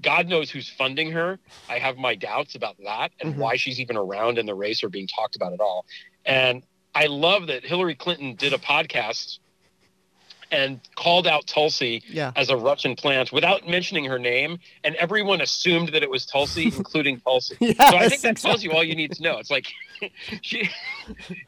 [0.02, 1.40] God knows who's funding her.
[1.68, 3.38] I have my doubts about that and Mhm.
[3.38, 5.86] why she's even around in the race or being talked about at all.
[6.26, 6.64] And
[6.96, 9.40] I love that Hillary Clinton did a podcast
[10.50, 12.32] and called out Tulsi Yeah.
[12.38, 16.66] as a Russian plant without mentioning her name, and everyone assumed that it was Tulsi,
[16.78, 17.58] including Tulsi.
[17.60, 19.40] Yes, So I think that tells you all you need to know.
[19.40, 19.68] It's like
[20.42, 20.70] she,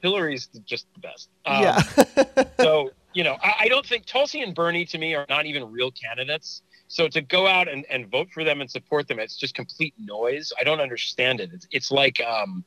[0.01, 1.29] Hillary's just the best.
[1.45, 1.81] Um, yeah.
[2.59, 5.71] so you know, I, I don't think Tulsi and Bernie to me are not even
[5.71, 6.61] real candidates.
[6.89, 9.93] So to go out and, and vote for them and support them, it's just complete
[9.97, 10.51] noise.
[10.59, 11.51] I don't understand it.
[11.53, 12.63] It's, it's like, um,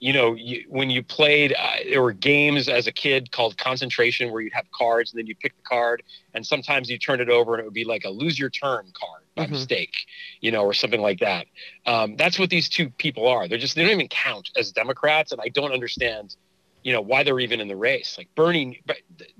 [0.00, 4.32] you know, you, when you played, uh, there were games as a kid called concentration
[4.32, 6.02] where you'd have cards and then you pick the card
[6.34, 8.90] and sometimes you turn it over and it would be like a lose your turn
[8.94, 9.50] card by Mhm.
[9.50, 9.92] mistake,
[10.40, 11.46] you know, or something like that.
[11.86, 13.46] Um, that's what these two people are.
[13.46, 15.32] They're just, they don't even count as Democrats.
[15.32, 16.34] And I don't understand
[16.82, 18.16] you know why they're even in the race.
[18.16, 18.82] Like Bernie,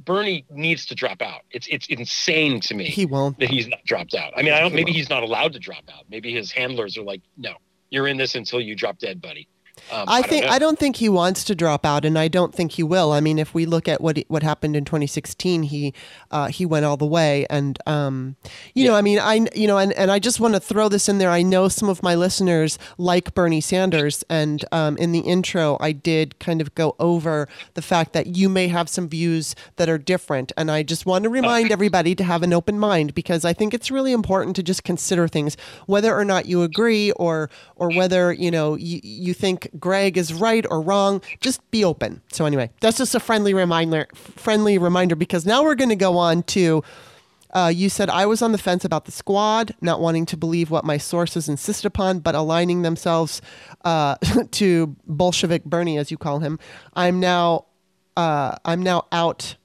[0.04, 1.40] Bernie needs to drop out.
[1.50, 2.84] It's it's insane to me.
[2.84, 4.34] He won't that he's not dropped out.
[4.36, 4.72] I mean, I don't.
[4.72, 4.96] He maybe won't.
[4.96, 6.04] he's not allowed to drop out.
[6.10, 7.54] Maybe his handlers are like, no,
[7.88, 9.48] you're in this until you drop dead, buddy.
[9.92, 12.54] Um, I, I think I don't think he wants to drop out, and I don't
[12.54, 13.12] think he will.
[13.12, 15.94] I mean, if we look at what what happened in 2016, he
[16.30, 18.36] uh, he went all the way, and um,
[18.74, 18.90] you yeah.
[18.90, 21.18] know, I mean, I you know, and, and I just want to throw this in
[21.18, 21.30] there.
[21.30, 25.92] I know some of my listeners like Bernie Sanders, and um, in the intro, I
[25.92, 29.98] did kind of go over the fact that you may have some views that are
[29.98, 33.52] different, and I just want to remind everybody to have an open mind because I
[33.52, 37.90] think it's really important to just consider things, whether or not you agree, or or
[37.90, 41.22] whether you know you, you think Greg is right or wrong.
[41.40, 42.22] Just be open.
[42.32, 44.08] So anyway, that's just a friendly reminder.
[44.14, 46.82] Friendly reminder because now we're going to go on to.
[47.52, 50.70] Uh, you said I was on the fence about the squad, not wanting to believe
[50.70, 53.42] what my sources insisted upon, but aligning themselves
[53.84, 54.14] uh,
[54.52, 56.60] to Bolshevik Bernie, as you call him.
[56.94, 57.66] I'm now,
[58.16, 59.56] uh, I'm now out,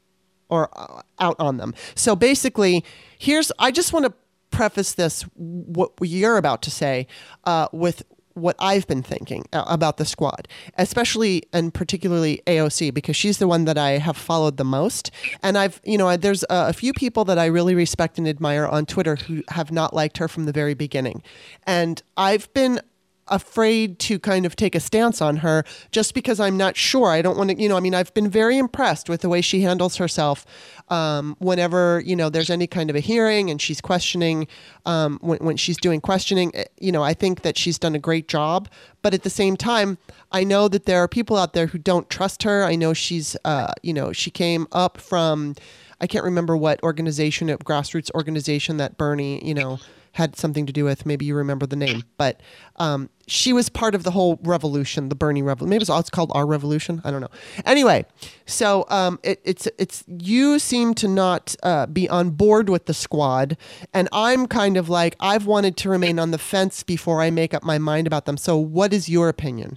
[0.49, 1.75] or uh, out on them.
[1.93, 2.83] So basically,
[3.19, 3.51] here's.
[3.59, 4.13] I just want to
[4.55, 7.07] preface this what you're about to say
[7.43, 8.03] uh, with
[8.35, 13.47] what I've been thinking uh, about the squad, especially and particularly AOC, because she's the
[13.47, 15.09] one that I have followed the most.
[15.41, 18.67] And I've, you know, there's a, a, few people that I really respect and admire
[18.67, 21.23] on Twitter who have not liked her from the very beginning.
[21.65, 22.81] And I've been
[23.27, 27.09] afraid to kind of take a stance on her just because I'm not sure.
[27.09, 29.41] I don't want to, you know, I mean, I've been very impressed with the way
[29.41, 30.45] she handles herself
[30.89, 34.47] um, whenever, you know, there's any kind of a hearing and she's questioning,
[34.85, 37.99] um, when, when she's doing questioning, eh, you know, I think that she's done a
[37.99, 38.69] great job.
[39.01, 39.97] But at the same time,
[40.31, 42.63] I know that there are people out there who don't trust her.
[42.63, 45.55] I know she's, uh, you know, she came up from,
[45.99, 49.79] I can't remember what organization, grassroots organization that Bernie, you know,
[50.15, 51.05] had something to do with.
[51.05, 52.39] Maybe you remember the name, but
[52.77, 55.69] um, she was part of the whole revolution, the Bernie revolution.
[55.69, 57.01] Maybe it's, it's called our revolution.
[57.03, 57.29] I don't know.
[57.65, 58.05] Anyway,
[58.45, 62.93] so um, it, it's it's you seem to not uh, be on board with the
[62.93, 63.57] squad,
[63.93, 67.53] and I'm kind of like I've wanted to remain on the fence before I make
[67.53, 68.37] up my mind about them.
[68.37, 69.75] So, what is your opinion?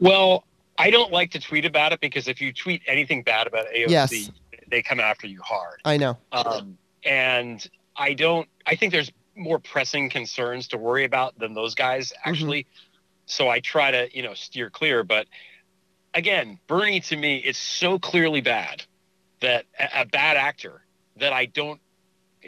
[0.00, 0.44] Well,
[0.78, 3.88] I don't like to tweet about it because if you tweet anything bad about AOC,
[3.88, 4.30] yes.
[4.70, 5.80] they come after you hard.
[5.86, 6.18] I know.
[6.32, 7.66] Um, and
[7.96, 8.48] I don't.
[8.66, 12.28] I think there's more pressing concerns to worry about than those guys mm-hmm.
[12.28, 12.62] actually.
[12.62, 12.92] Mm-hmm.
[13.26, 15.02] So I try to, you know, steer clear.
[15.02, 15.26] But
[16.14, 18.84] again, Bernie to me is so clearly bad
[19.40, 20.82] that a, a bad actor
[21.16, 21.80] that I don't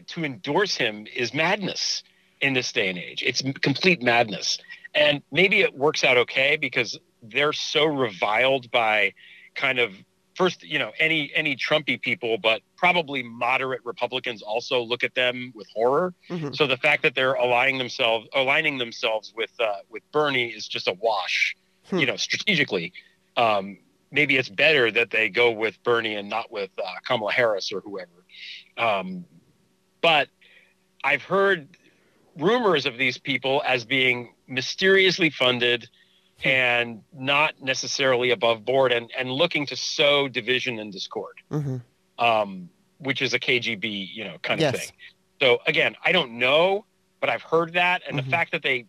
[0.07, 2.05] to endorse him is madness
[2.41, 3.23] in this day and age.
[3.27, 4.59] It's complete madness.
[4.95, 9.15] And maybe it works out okay because they're so reviled by
[9.55, 9.93] kind of
[10.39, 15.53] first, you know, any any Trumpy people, but probably moderate Republicans also look at them
[15.55, 16.15] with horror.
[16.31, 16.53] Mm-hmm.
[16.53, 20.87] So the fact that they're aligning themselves aligning themselves with uh, with Bernie is just
[20.87, 21.57] a wash,
[21.91, 21.99] hmm.
[21.99, 22.93] you know, strategically.
[23.37, 23.79] Um,
[24.11, 27.81] maybe it's better that they go with Bernie and not with uh, Kamala Harris or
[27.81, 28.25] whoever.
[28.79, 29.25] Um,
[30.01, 30.29] but
[31.03, 31.77] I've heard
[32.39, 35.89] rumors of these people as being mysteriously funded.
[36.45, 41.77] And not necessarily above board and, and looking to sow division and discord, mm-hmm.
[42.25, 44.89] um, which is a KGB, you know, kind of thing.
[45.41, 46.85] So again, I don't know,
[47.21, 48.03] but I've heard that.
[48.07, 48.27] And mm-hmm.
[48.27, 48.87] the fact that they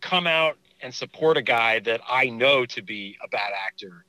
[0.00, 4.04] come out and support a guy that I know to be a bad actor,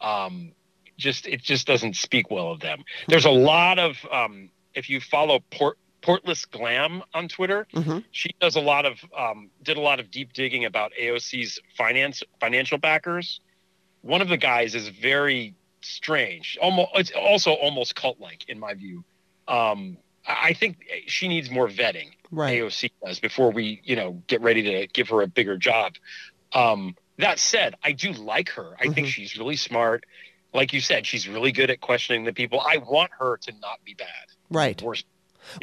[0.00, 0.52] um,
[0.96, 2.84] just, it just doesn't speak well of them.
[3.08, 7.66] There's a lot of, um, if you follow Port, Portless Glam on Twitter.
[7.74, 8.00] Mm-hmm.
[8.10, 12.22] She does a lot of um, did a lot of deep digging about AOC's finance
[12.40, 13.40] financial backers.
[14.02, 16.58] One of the guys is very strange.
[16.60, 19.02] Almost it's also almost cult like in my view.
[19.48, 22.10] Um, I think she needs more vetting.
[22.30, 22.60] Right.
[22.60, 25.94] AOC does before we you know get ready to give her a bigger job.
[26.52, 28.74] Um, that said, I do like her.
[28.78, 28.92] I mm-hmm.
[28.92, 30.04] think she's really smart.
[30.52, 32.60] Like you said, she's really good at questioning the people.
[32.60, 34.06] I want her to not be bad.
[34.50, 34.80] Right.
[34.82, 35.06] Worst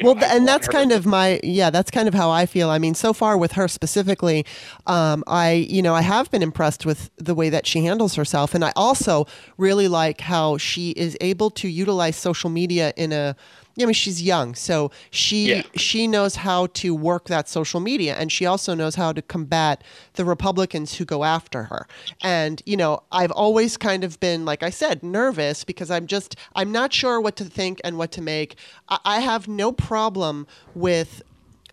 [0.02, 2.70] well, know, and that's kind of my yeah, that's kind of how I feel.
[2.70, 4.44] I mean, so far with her specifically,
[4.86, 8.54] um, I you know I have been impressed with the way that she handles herself,
[8.54, 13.36] and I also really like how she is able to utilize social media in a
[13.80, 15.62] I mean, she's young, so she yeah.
[15.76, 19.82] she knows how to work that social media, and she also knows how to combat
[20.14, 21.86] the Republicans who go after her.
[22.22, 26.36] And you know, I've always kind of been, like I said, nervous because I'm just
[26.54, 28.56] I'm not sure what to think and what to make.
[28.88, 31.22] I, I have no problem with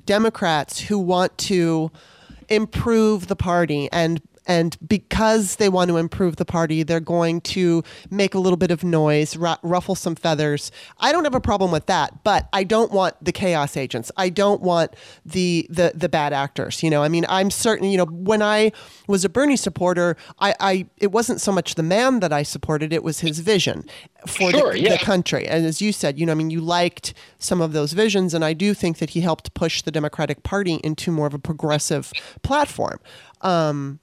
[0.05, 1.91] Democrats who want to
[2.49, 7.83] improve the party and and because they want to improve the party, they're going to
[8.09, 10.71] make a little bit of noise, ru- ruffle some feathers.
[10.97, 14.11] I don't have a problem with that, but I don't want the chaos agents.
[14.17, 16.81] I don't want the the the bad actors.
[16.81, 17.89] You know, I mean, I'm certain.
[17.91, 18.71] You know, when I
[19.07, 22.91] was a Bernie supporter, I, I it wasn't so much the man that I supported;
[22.91, 23.85] it was his vision
[24.25, 24.97] for Sure, the, yeah.
[24.97, 25.47] the country.
[25.47, 28.43] And as you said, you know, I mean, you liked some of those visions, and
[28.43, 32.11] I do think that he helped push the Democratic Party into more of a progressive
[32.41, 32.99] platform.
[33.41, 33.99] Um,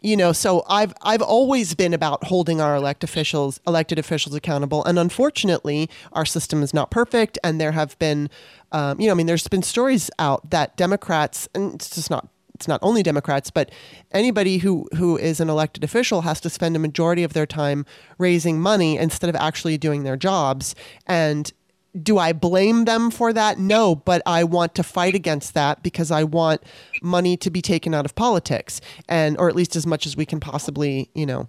[0.00, 4.84] you know, so I've I've always been about holding our elect officials, elected officials accountable,
[4.84, 8.28] and unfortunately, our system is not perfect, and there have been,
[8.72, 12.28] um, you know, I mean, there's been stories out that Democrats, and it's just not
[12.54, 13.70] it's not only Democrats, but
[14.12, 17.84] anybody who who is an elected official has to spend a majority of their time
[18.18, 20.74] raising money instead of actually doing their jobs.
[21.06, 21.52] And
[22.02, 23.58] do I blame them for that?
[23.58, 26.62] No, but I want to fight against that because I want
[27.02, 30.26] money to be taken out of politics, and or at least as much as we
[30.26, 31.48] can possibly, you know,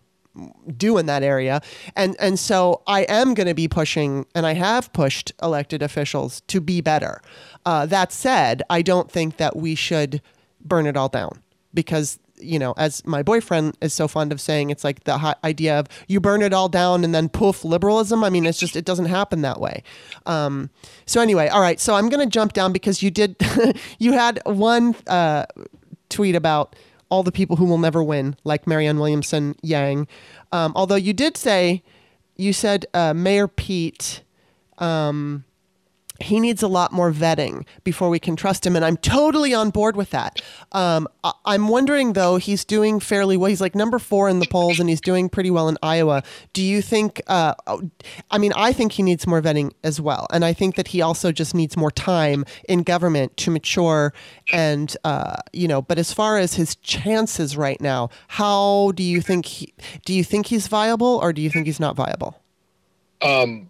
[0.76, 1.62] do in that area.
[1.96, 6.42] And and so I am going to be pushing, and I have pushed elected officials
[6.48, 7.22] to be better.
[7.66, 10.22] Uh, that said, I don't think that we should
[10.64, 11.42] burn it all down
[11.74, 15.80] because you know, as my boyfriend is so fond of saying, it's like the idea
[15.80, 18.24] of you burn it all down and then poof liberalism.
[18.24, 19.84] I mean, it's just it doesn't happen that way.
[20.26, 20.70] Um,
[21.06, 21.80] so anyway, all right.
[21.80, 23.36] So I'm going to jump down because you did
[24.00, 25.46] you had one uh,
[26.10, 26.76] tweet about
[27.10, 30.08] all the people who will never win, like Marianne Williamson Yang.
[30.52, 31.84] Um, although you did say,
[32.36, 34.24] you said uh, Mayor Pete.
[34.78, 35.44] Um,
[36.20, 39.70] he needs a lot more vetting before we can trust him, and I'm totally on
[39.70, 40.42] board with that.
[40.72, 43.50] Um, I- I'm wondering though, he's doing fairly well.
[43.50, 46.24] He's like number four in the polls, and he's doing pretty well in Iowa.
[46.54, 47.22] Do you think?
[47.28, 47.54] Uh,
[48.32, 51.02] I mean, I think he needs more vetting as well, and I think that he
[51.02, 54.14] also just needs more time in government to mature.
[54.52, 59.22] And uh, you know, but as far as his chances right now, how do you
[59.22, 59.46] think?
[59.46, 59.74] He,
[60.06, 62.42] do you think he's viable, or do you think he's not viable?
[63.22, 63.70] Um,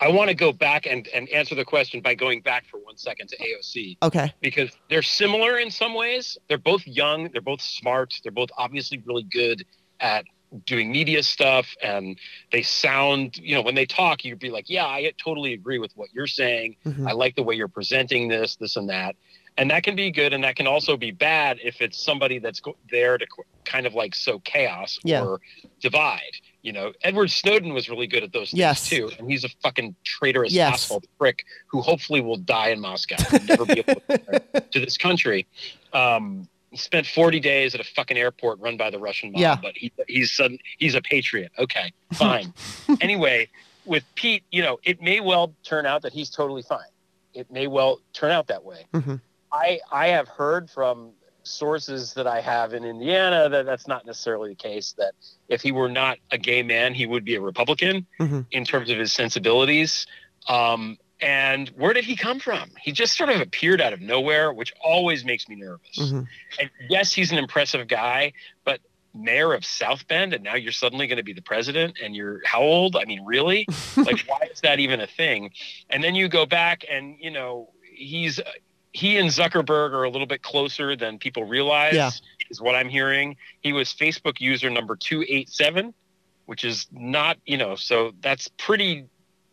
[0.00, 2.96] I want to go back and, and answer the question by going back for one
[2.96, 4.32] second to AOC Okay.
[4.40, 6.38] because they're similar in some ways.
[6.48, 9.64] They're both young, they're both smart, they're both obviously really good
[10.00, 10.24] at
[10.64, 12.16] doing media stuff and
[12.52, 15.92] they sound, you know, when they talk, you'd be like, yeah, I totally agree with
[15.94, 16.76] what you're saying.
[16.86, 17.06] Mhm.
[17.08, 19.16] I like the way you're presenting this, this and that.
[19.58, 22.60] And that can be good and that can also be bad if it's somebody that's
[22.60, 25.22] go- there to qu- kind of like sow chaos Yeah.
[25.24, 25.40] or
[25.80, 26.20] divide.
[26.68, 28.86] You know, Edward Snowden was really good at those things Yes.
[28.90, 29.10] too.
[29.18, 30.74] And he's a fucking traitorous Yes.
[30.84, 34.18] asshole prick who hopefully will die in Moscow and never be able to
[34.72, 35.46] to this country.
[35.94, 39.56] Um, spent 40 days at a fucking airport run by the Russian mob, Yeah.
[39.62, 41.52] but he, he's sudden, he's a patriot.
[41.58, 42.52] Okay, fine.
[43.00, 43.48] anyway,
[43.86, 46.90] with Pete, you know, it may well turn out that he's totally fine.
[47.32, 48.84] It may well turn out that way.
[48.92, 49.22] Mhm.
[49.50, 51.12] I I have heard from
[51.48, 54.94] sources that I have in Indiana that that's not necessarily the case.
[54.98, 55.12] That
[55.48, 58.46] if he were not a gay man, he would be a Republican Mhm.
[58.50, 60.06] in terms of his sensibilities.
[60.46, 62.70] Um, and where did he come from?
[62.80, 65.98] He just sort of appeared out of nowhere, which always makes me nervous.
[65.98, 66.26] Mhm.
[66.60, 68.32] And yes, he's an impressive guy,
[68.64, 68.80] but
[69.14, 72.40] mayor of South Bend, and now you're suddenly going to be the president, and you're
[72.44, 72.94] how old?
[72.94, 73.66] I mean, really?
[73.96, 75.50] like, why is that even a thing?
[75.90, 78.38] And then you go back, and you know, he's
[78.92, 81.94] he and Zuckerberg are a little bit closer than people realize.
[81.94, 82.10] Yeah.
[82.50, 83.36] Is what I'm hearing.
[83.60, 85.92] He was Facebook user number two eight seven,
[86.46, 89.04] which is not you know, so that's pretty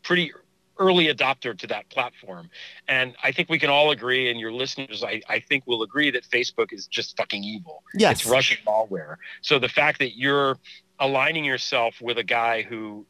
[0.01, 0.31] pretty
[0.77, 2.49] early adopter to that platform.
[2.87, 6.11] And I think we can all agree, and your listeners, I, I think will agree
[6.11, 7.83] that Facebook is just fucking evil.
[7.93, 8.21] Yes.
[8.21, 9.15] It's Russian malware.
[9.41, 10.57] So the fact that you're
[10.99, 13.05] aligning yourself with a guy who,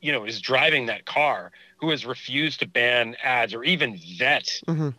[0.00, 4.60] you know, is driving that car, who has refused to ban ads or even vet
[4.66, 4.94] Mhm.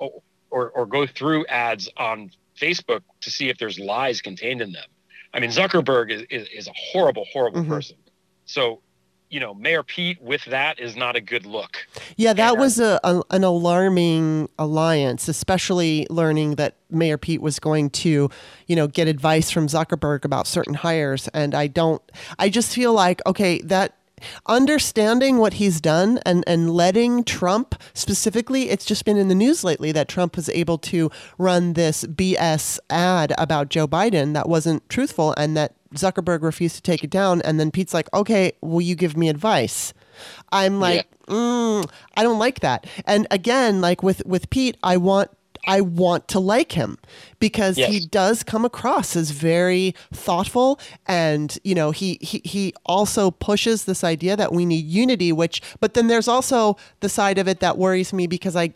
[0.49, 4.85] Or, or, go through ads on Facebook to see if there's lies contained in them.
[5.33, 7.67] I mean, Zuckerberg is, is, is a horrible, horrible Mhm.
[7.67, 7.97] person.
[8.45, 8.81] So,
[9.29, 11.85] you know, Mayor Pete with that is not a good look.
[12.15, 17.41] Yeah, that And, uh, was a, a an alarming alliance, especially learning that Mayor Pete
[17.41, 18.29] was going to,
[18.67, 21.27] you know, get advice from Zuckerberg about certain hires.
[21.33, 22.01] And I don't,
[22.39, 23.95] I just feel like, okay, that
[24.45, 29.63] understanding what he's done and, and letting Trump specifically, it's just been in the news
[29.63, 34.87] lately that Trump was able to run this BS ad about Joe Biden that wasn't
[34.89, 37.41] truthful and that Zuckerberg refused to take it down.
[37.43, 39.93] And then Pete's like, okay, will you give me advice?
[40.51, 42.87] I'm like, mm, I don't like that.
[43.05, 45.29] And again, like with with Pete, I want
[45.67, 46.97] I want to like him
[47.39, 53.29] because he does come across as very thoughtful and you know he, he he also
[53.29, 57.47] pushes this idea that we need unity which but then there's also the side of
[57.47, 58.71] it that worries me because I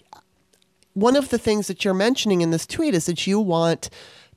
[0.94, 3.90] one of the things that you're mentioning in this tweet is that you want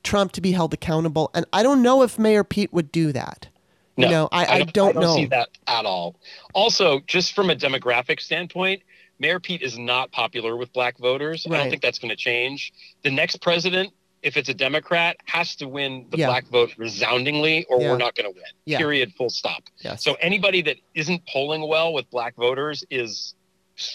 [0.02, 1.30] Trump to be held accountable.
[1.34, 3.48] And I don't know if Mayor Pete would do that.
[3.96, 5.14] No, you know, I, I, I don't, I don't know.
[5.14, 6.16] see that at all.
[6.52, 8.82] Also, just from a demographic standpoint,
[9.18, 11.46] Mayor Pete is not popular with black voters.
[11.50, 12.72] I don't think that's going to change.
[13.02, 13.92] The next president,
[14.22, 16.26] if it's a Democrat, has to win the Yeah.
[16.26, 17.90] black vote resoundingly, or Yeah.
[17.92, 18.44] we're not going to win.
[18.64, 18.78] Yeah.
[18.78, 19.12] Period.
[19.14, 19.64] Full stop.
[19.80, 20.02] Yes.
[20.02, 23.34] So anybody that isn't polling well with black voters is,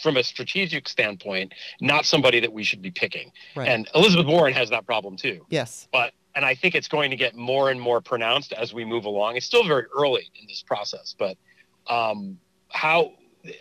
[0.01, 3.31] from a strategic standpoint, not somebody that we should be picking.
[3.55, 3.67] right.
[3.69, 5.87] And Elizabeth Warren has that problem too yes.
[5.93, 9.05] but and I think it's going to get more and more pronounced as we move
[9.05, 9.35] along.
[9.35, 11.37] It's still very early in this process, but
[11.87, 12.37] um,
[12.69, 13.13] how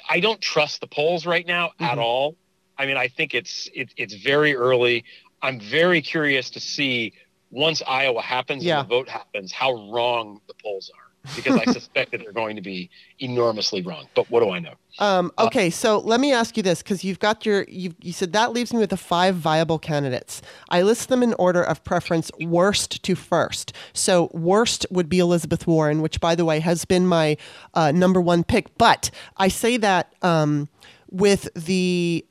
[0.09, 2.03] I don't trust the polls right now at Mhm.
[2.03, 2.37] all.
[2.77, 5.05] I mean, I think it's it, it's very early.
[5.43, 7.13] I'm very curious to see
[7.51, 8.81] once Iowa happens Yeah.
[8.81, 11.08] and the vote happens, how wrong the polls are.
[11.37, 14.07] Because I suspect that they're going to be enormously wrong.
[14.15, 14.75] But what do I know?
[14.99, 18.13] Um, Uh, okay, so let me ask you this because you've got your you you
[18.13, 20.43] said that leaves me with the five viable candidates.
[20.71, 23.73] I list them in order of preference, worst to first.
[23.93, 27.37] So worst would be Elizabeth Warren, which by the way has been my
[27.75, 28.77] uh, number one pick.
[28.79, 30.69] But I say that um,
[31.11, 32.25] with the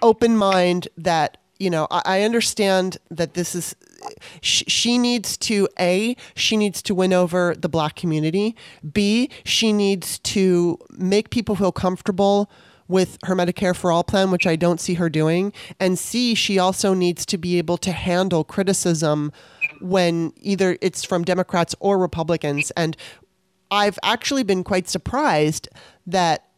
[0.00, 3.76] open mind that you know I, I understand that this is
[4.40, 8.56] sh- she needs to a she needs to win over the black community.
[8.92, 12.50] B she needs to make people feel comfortable
[12.88, 15.52] with her medicare for all plan which i don't see her doing.
[15.78, 19.32] And c she also needs to be able to handle criticism
[19.80, 22.72] when either it's from democrats or republicans.
[22.72, 22.96] And
[23.70, 25.68] I've actually been quite surprised
[26.06, 26.48] that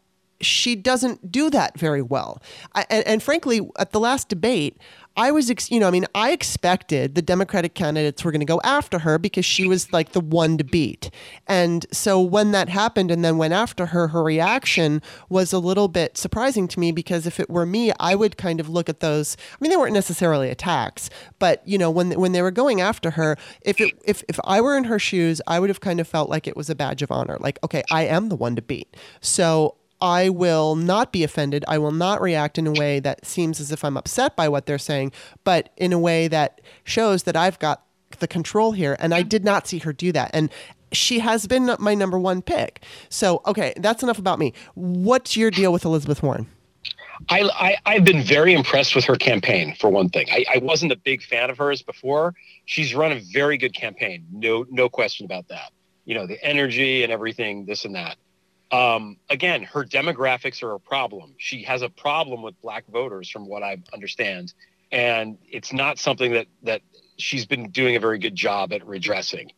[0.41, 2.41] she doesn't do that very well.
[2.73, 4.77] I, and, and frankly, at the last debate,
[5.17, 8.45] I was, ex- you know, I mean, I expected the Democratic candidates were going to
[8.45, 11.09] go after her because she was like the one to beat.
[11.47, 15.87] And so when that happened and then went after her, her reaction was a little
[15.87, 18.99] bit surprising to me because if it were me, I would kind of look at
[18.99, 19.37] those.
[19.53, 21.09] I mean, they weren't necessarily attacks,
[21.39, 24.59] but you know, when when they were going after her, if it if if I
[24.59, 27.01] were in her shoes, I would have kind of felt like it was a badge
[27.01, 27.37] of honor.
[27.39, 28.97] Like, okay, I am the one to beat.
[29.21, 31.63] So I will not be offended.
[31.67, 34.65] I will not react in a way that seems as if I'm upset by what
[34.65, 35.11] they're saying,
[35.43, 37.83] but in a way that shows that I've got
[38.19, 38.95] the control here.
[38.99, 40.31] And I did not see her do that.
[40.33, 40.49] And
[40.91, 42.83] she has been my number one pick.
[43.09, 44.53] So, okay, that's enough about me.
[44.75, 46.47] What's your deal with Elizabeth Warren?
[47.29, 50.27] I, I I've been very impressed with her campaign for one thing.
[50.29, 52.33] I, I wasn't a big fan of hers before.
[52.65, 54.25] She's run a very good campaign.
[54.31, 55.71] No no question about that.
[56.03, 58.17] You know the energy and everything, this and that.
[58.71, 61.35] Um, again, her demographics are a problem.
[61.37, 64.53] She has a problem with black voters, from what I understand,
[64.91, 66.81] and it's not something that that
[67.17, 69.51] she's been doing a very good job at redressing.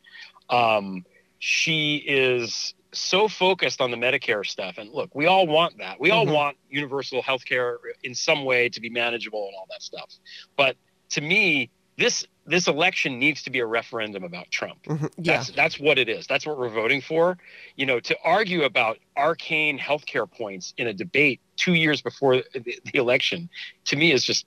[0.49, 1.05] Um,
[1.39, 4.77] she is so focused on the Medicare stuff.
[4.77, 5.99] And look, we all want that.
[5.99, 6.33] We all Mhm.
[6.33, 10.13] want universal health care in some way to be manageable and all that stuff.
[10.55, 10.77] But
[11.09, 14.83] to me, this this election needs to be a referendum about Trump.
[14.85, 15.37] Mhm, Yeah.
[15.37, 16.25] That's that's what it is.
[16.27, 17.37] That's what we're voting for.
[17.75, 22.79] You know, to argue about arcane healthcare points in a debate two years before the,
[22.85, 23.49] the election,
[23.85, 24.45] to me is just.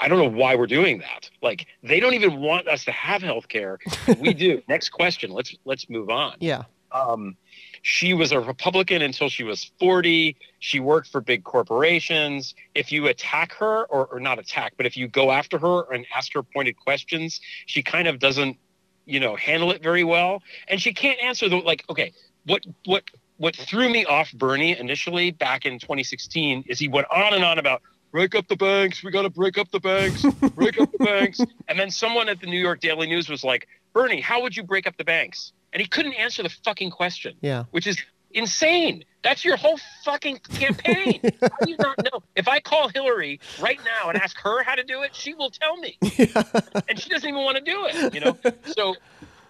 [0.00, 1.28] I don't know why we're doing that.
[1.42, 3.78] Like they don't even want us to have healthcare.
[4.20, 4.62] We do.
[4.68, 5.32] Next question.
[5.32, 6.36] Let's let's move on.
[6.38, 6.62] Yeah.
[6.92, 7.36] Um,
[7.82, 10.36] she was a Republican until she was 40.
[10.62, 12.54] She worked for big corporations.
[12.76, 16.06] If you attack her, or, or not attack, but if you go after her and
[16.14, 18.56] ask her pointed questions, she kind of doesn't,
[19.04, 20.40] you know, handle it very well.
[20.68, 21.84] And she can't answer the like.
[21.90, 22.12] Okay,
[22.46, 23.02] what what
[23.38, 27.58] what threw me off Bernie initially back in 2016 is he went on and on
[27.58, 27.82] about
[28.12, 29.02] break up the banks.
[29.02, 30.22] We got to break up the banks.
[30.54, 31.40] break up the banks.
[31.66, 34.62] And then someone at the New York Daily News was like, Bernie, how would you
[34.62, 35.52] break up the banks?
[35.72, 37.64] And he couldn't answer the fucking question Yeah.
[37.70, 37.96] which is
[38.34, 39.04] insane.
[39.22, 41.20] That's your whole fucking campaign.
[41.40, 42.22] how do you not know?
[42.34, 45.50] If I call Hillary right now and ask her how to do it, she will
[45.50, 45.96] tell me,
[46.88, 48.14] and she doesn't even want to do it.
[48.14, 48.36] You know.
[48.66, 48.96] So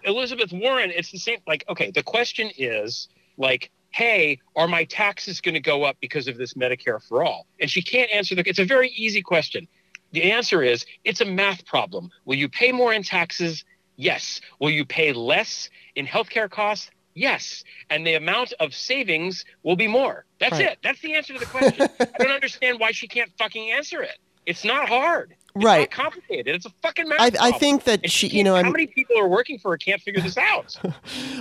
[0.03, 1.39] Elizabeth Warren, it's the same.
[1.47, 3.07] Like, okay, the question is
[3.37, 7.47] like, hey, are my taxes going to go up because of this Medicare for all?
[7.59, 8.47] And she can't answer the.
[8.47, 9.67] It's a very easy question.
[10.11, 12.11] The answer is it's a math problem.
[12.25, 13.65] Will you pay more in taxes?
[13.95, 14.41] Yes.
[14.59, 16.89] Will you pay less in healthcare costs?
[17.15, 17.63] Yes.
[17.89, 20.25] And the amount of savings will be more.
[20.39, 20.71] That's Right.
[20.71, 20.79] it.
[20.83, 21.87] That's the answer to the question.
[21.99, 24.17] I don't understand why she can't fucking answer it.
[24.45, 25.35] It's not hard.
[25.55, 25.91] It's Right.
[25.91, 26.55] complicated.
[26.55, 28.87] It's a fucking math I, I think that And she, you know, how I'm, many
[28.87, 30.77] people are working for her can't figure this out?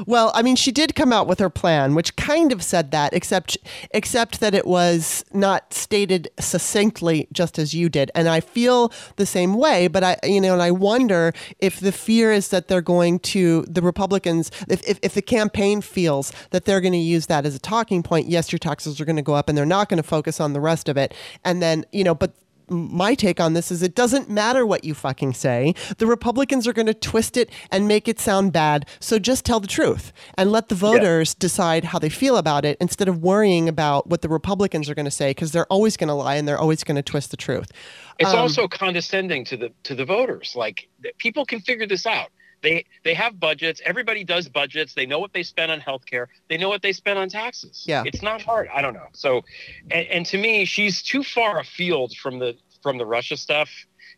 [0.07, 3.13] Well, I mean, she did come out with her plan, which kind of said that,
[3.13, 3.57] except
[3.93, 8.11] except that it was not stated succinctly, just as you did.
[8.15, 9.87] And I feel the same way.
[9.87, 13.63] But I, you know, and I wonder if the fear is that they're going to
[13.69, 17.55] the Republicans, if if, if the campaign feels that they're going to use that as
[17.55, 18.29] a talking point.
[18.29, 20.53] Yes, your taxes are going to go up, and they're not going to focus on
[20.53, 21.15] the rest of it.
[21.45, 22.33] And then, you know, but
[22.73, 25.75] my take on this is it doesn't matter what you fucking say.
[25.99, 28.87] The Republicans are going to twist it and make it sound bad.
[29.01, 31.41] So just tell the truth and let the voters yeah.
[31.41, 35.05] decide how they feel about it instead of worrying about what the Republicans are going
[35.05, 37.37] to say because they're always going to lie and they're always going to twist the
[37.37, 37.71] truth.
[38.19, 40.55] It's um, also condescending to the to the voters.
[40.57, 42.31] Like people can figure this out.
[42.63, 43.81] They they have budgets.
[43.85, 44.95] Everybody does budgets.
[44.95, 46.27] They know what they spend on healthcare.
[46.49, 47.85] They know what they spend on taxes.
[47.87, 48.69] Yeah, it's not hard.
[48.73, 49.09] I don't know.
[49.13, 49.43] So,
[49.91, 53.69] and, and to me, she's too far afield from the from the Russia stuff.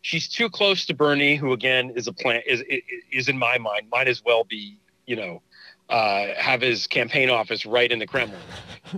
[0.01, 2.63] She's too close to Bernie, who again is a plant is
[3.11, 5.41] is in my mind might as well be you know
[5.89, 8.39] uh, have his campaign office right in the Kremlin.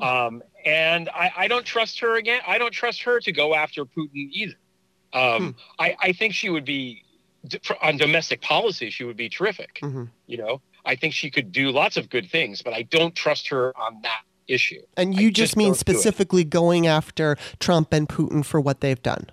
[0.02, 2.42] Um, and I, I, don't trust her again.
[2.48, 4.56] I don't trust her to go after Putin either.
[5.14, 5.60] Um, hmm.
[5.80, 7.04] I, I, think she would be
[7.82, 9.80] on domestic policy, she would be terrific.
[9.82, 10.06] Mm-hmm.
[10.28, 13.50] You know, I think she could do lots of good things, but I don't trust
[13.50, 14.82] her on that issue.
[14.96, 19.30] And you just, just, mean specifically going after Trump and Putin for what they've done.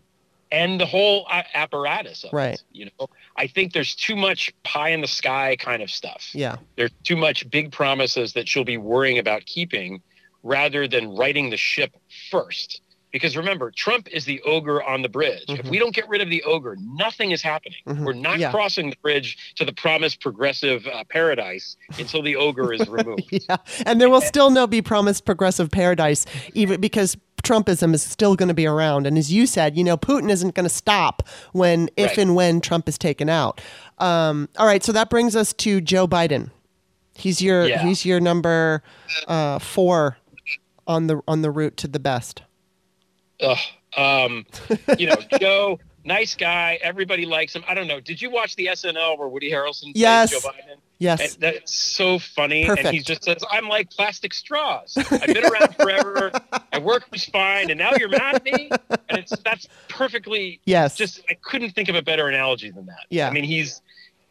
[0.50, 2.54] And the whole apparatus right.
[2.54, 6.30] It, you know, I think there's too much pie in the sky kind of stuff.
[6.32, 6.56] Yeah.
[6.76, 10.00] There's too much big promises that she'll be worrying about keeping
[10.44, 11.96] rather than righting the ship
[12.30, 12.82] first.
[13.14, 15.46] Because remember, Trump is the ogre on the bridge.
[15.46, 15.60] Mm-hmm.
[15.60, 17.78] If we don't get rid of the ogre, nothing is happening.
[17.86, 18.04] Mm-hmm.
[18.04, 18.50] We're not yeah.
[18.50, 23.28] crossing the bridge to the promised progressive uh, paradise until the ogre is removed.
[23.30, 28.34] yeah, and there will still no be promised progressive paradise, even because Trumpism is still
[28.34, 29.06] going to be around.
[29.06, 32.18] And as you said, you know, Putin isn't going to stop when, if right.
[32.18, 33.60] and when Trump is taken out.
[33.98, 36.50] Um, all right, so that brings us to Joe Biden.
[37.14, 37.80] He's your yeah.
[37.80, 38.82] he's your number
[39.28, 40.16] uh, four
[40.88, 42.42] on the on the route to the best.
[43.44, 43.58] Ugh.
[43.96, 44.46] Um,
[44.98, 46.78] you know, Joe, nice guy.
[46.82, 47.64] Everybody likes him.
[47.68, 48.00] I don't know.
[48.00, 50.30] Did you watch the SNL where Woody Harrelson yes.
[50.30, 50.76] Joe Biden?
[50.98, 51.34] Yes.
[51.34, 52.66] And that's so funny.
[52.66, 52.86] Perfect.
[52.86, 54.96] And he just says, I'm like plastic straws.
[54.96, 56.32] I've been around forever.
[56.72, 57.70] I work was fine.
[57.70, 58.70] And now you're mad at me.
[59.08, 60.96] And it's that's perfectly yes.
[60.96, 63.06] Just I couldn't think of a better analogy than that.
[63.10, 63.28] Yeah.
[63.28, 63.82] I mean, he's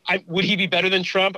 [0.07, 1.37] I would he be better than Trump?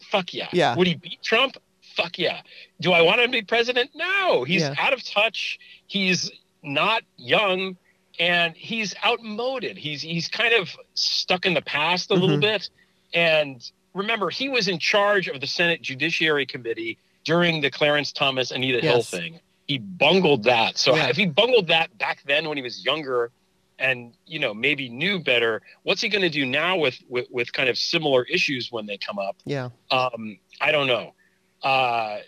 [0.00, 0.48] Fuck yeah.
[0.52, 0.74] Yeah.
[0.74, 1.56] Would he beat Trump?
[1.94, 2.40] Fuck yeah.
[2.80, 3.90] Do I want him to be president?
[3.94, 4.44] No.
[4.44, 4.74] He's yeah.
[4.78, 5.58] out of touch.
[5.86, 6.30] He's
[6.62, 7.76] not young
[8.18, 9.76] and he's outmoded.
[9.76, 12.22] He's he's kind of stuck in the past a mm-hmm.
[12.22, 12.70] little bit.
[13.14, 18.50] And remember, he was in charge of the Senate Judiciary Committee during the Clarence Thomas
[18.50, 18.84] Anita yes.
[18.84, 19.40] Hill thing.
[19.66, 20.76] He bungled that.
[20.76, 21.08] So yeah.
[21.08, 23.30] if he bungled that back then when he was younger
[23.78, 27.52] and you know maybe knew better, what's he going to do now with, with with
[27.52, 29.36] kind of similar issues when they come up?
[29.44, 29.70] Yeah.
[29.90, 31.14] Um, I don't know.
[31.62, 32.18] Uh,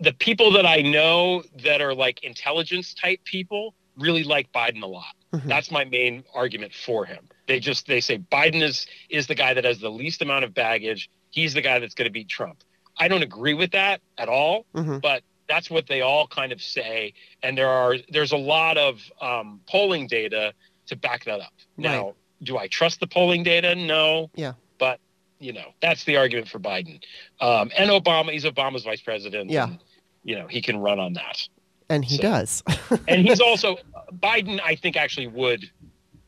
[0.00, 4.86] the people that I know that are like intelligence type people really like Biden a
[4.86, 5.14] lot.
[5.32, 5.48] Mm-hmm.
[5.48, 7.28] That's my main argument for him.
[7.46, 10.54] They just they say Biden is is the guy that has the least amount of
[10.54, 11.10] baggage.
[11.30, 12.64] He's the guy that's going to beat Trump.
[12.98, 14.98] I don't agree with that at all, mm-hmm.
[14.98, 17.14] but that's what they all kind of say.
[17.42, 20.54] And there are there's a lot of um, polling data
[20.86, 21.52] to back that up.
[21.76, 21.84] Right.
[21.84, 23.74] Now, do I trust the polling data?
[23.74, 24.30] No.
[24.34, 24.54] Yeah.
[24.78, 24.98] But
[25.38, 27.02] you know that's the argument for Biden
[27.40, 28.32] um, and Obama.
[28.32, 29.50] He's Obama's vice president.
[29.50, 29.64] Yeah.
[29.64, 29.78] And,
[30.22, 31.48] you know he can run on that
[31.88, 32.62] and he so, does
[33.08, 33.76] and he's also
[34.14, 35.70] biden i think actually would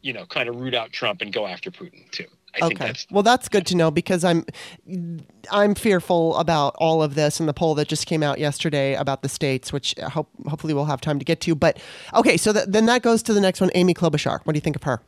[0.00, 2.26] you know kind of root out trump and go after putin too
[2.60, 2.86] I okay.
[2.86, 4.44] That's, well, that's good to know because I'm
[5.50, 9.22] I'm fearful about all of this and the poll that just came out yesterday about
[9.22, 11.54] the states, which uh, hope, hopefully we'll have time to get to.
[11.54, 11.78] But
[12.14, 14.40] okay, so th- then that goes to the next one, Amy Klobuchar.
[14.44, 15.00] What do you think of her?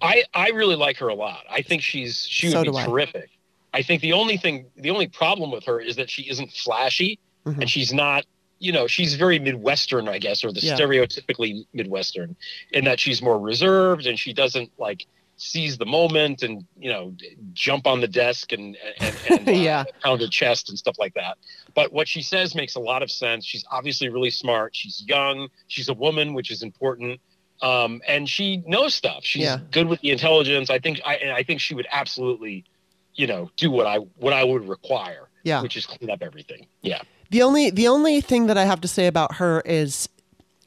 [0.00, 1.44] I I really like her a lot.
[1.50, 3.30] I think she's she would so be terrific.
[3.74, 3.78] I.
[3.78, 7.18] I think the only thing, the only problem with her is that she isn't flashy
[7.46, 7.60] mm-hmm.
[7.60, 8.24] and she's not
[8.58, 10.76] you know she's very midwestern i guess or the yeah.
[10.76, 12.36] stereotypically midwestern
[12.72, 15.06] in that she's more reserved and she doesn't like
[15.42, 17.14] seize the moment and you know
[17.52, 19.84] jump on the desk and and, and uh, yeah.
[20.02, 21.36] pound her chest and stuff like that.
[21.74, 23.44] But what she says makes a lot of sense.
[23.44, 24.76] She's obviously really smart.
[24.76, 25.48] She's young.
[25.66, 27.20] She's a woman which is important.
[27.60, 29.24] Um, and she knows stuff.
[29.24, 29.58] She's yeah.
[29.70, 30.70] good with the intelligence.
[30.70, 32.64] I think i i think she would absolutely
[33.14, 35.60] you know do what i what i would require yeah.
[35.60, 36.66] which is clean up everything.
[36.82, 37.02] Yeah
[37.32, 40.08] the only the only thing that I have to say about her is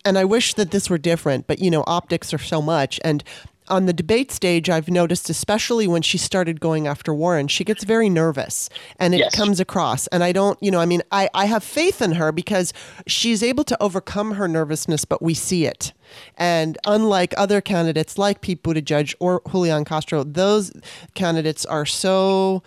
[0.03, 3.23] and I wish that this were different, but you know, optics are so much and
[3.67, 7.83] on the debate stage, I've noticed, especially when she started going after Warren, she gets
[7.83, 9.35] very nervous and it yes.
[9.35, 10.05] comes across.
[10.07, 12.73] And I don't, you know, I mean, I, I have faith in her because
[13.07, 15.93] she's able to overcome her nervousness, but we see it.
[16.37, 20.71] And unlike other candidates like Pete Buttigieg or Julian Castro, those
[21.15, 22.61] candidates are so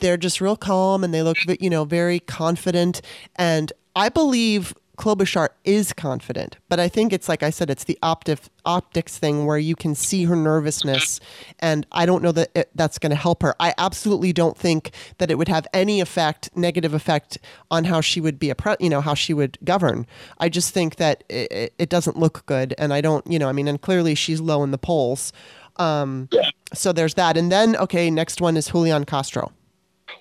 [0.00, 3.00] they're just real calm and they look you know very confident
[3.36, 7.98] and i believe Klobuchar is confident, but I think it's like I said, it's the
[8.02, 11.18] optic, optics thing where you can see her nervousness,
[11.58, 13.56] and I don't know that it, that's going to help her.
[13.58, 17.38] I absolutely don't think that it would have any effect, negative effect,
[17.70, 20.06] on how she would be a pre, you know, how she would govern.
[20.38, 23.52] I just think that it, it doesn't look good, and I don't, you know, I
[23.52, 25.32] mean, and clearly she's low in the polls.
[25.76, 26.50] Um, Yeah.
[26.72, 29.52] So there's that, and then okay, next one is Julian Castro.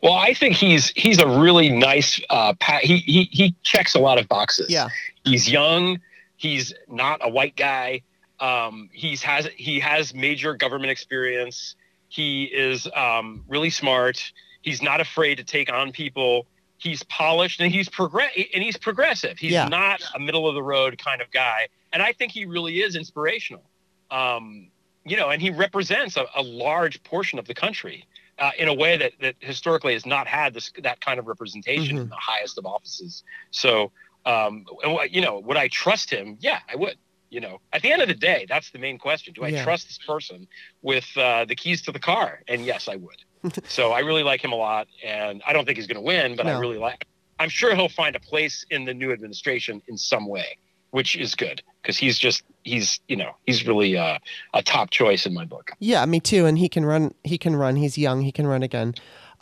[0.01, 2.19] Well, I think he's he's a really nice.
[2.29, 4.69] Uh, pa- he he he checks a lot of boxes.
[4.69, 4.89] Yeah.
[5.23, 5.99] He's young.
[6.37, 8.01] He's not a white guy.
[8.39, 11.75] Um, he's has he has major government experience.
[12.09, 14.31] He is um, really smart.
[14.61, 16.45] He's not afraid to take on people.
[16.77, 19.37] He's polished and he's progress and he's progressive.
[19.39, 19.67] He's Yeah.
[19.69, 21.67] not a middle of the road kind of guy.
[21.93, 23.63] And I think he really is inspirational.
[24.11, 24.67] Um,
[25.05, 28.05] you know, and he represents a, a large portion of the country
[28.39, 31.97] uh, in a way that, that historically has not had this that kind of representation
[31.97, 32.09] in Mhm.
[32.09, 33.23] the highest of offices.
[33.51, 33.91] So,
[34.25, 36.37] um, and you know, would I trust him?
[36.39, 36.97] Yeah, I would.
[37.29, 39.33] You know, at the end of the day, that's the main question.
[39.33, 39.63] Do I Yeah.
[39.63, 40.47] trust this person
[40.83, 42.41] with uh, the keys to the car?
[42.47, 43.17] And yes, I would.
[43.67, 46.35] so I really like him a lot, and I don't think he's going to win,
[46.35, 47.05] but I really like.
[47.39, 50.57] I'm sure he'll find a place in the new administration in some way,
[50.93, 54.19] which is good because he's just he's you know he's really uh,
[54.53, 55.71] a top choice in my book.
[55.79, 56.45] Yeah, me too.
[56.45, 57.15] And he can run.
[57.23, 57.75] He can run.
[57.75, 58.21] He's young.
[58.21, 58.93] He can run again.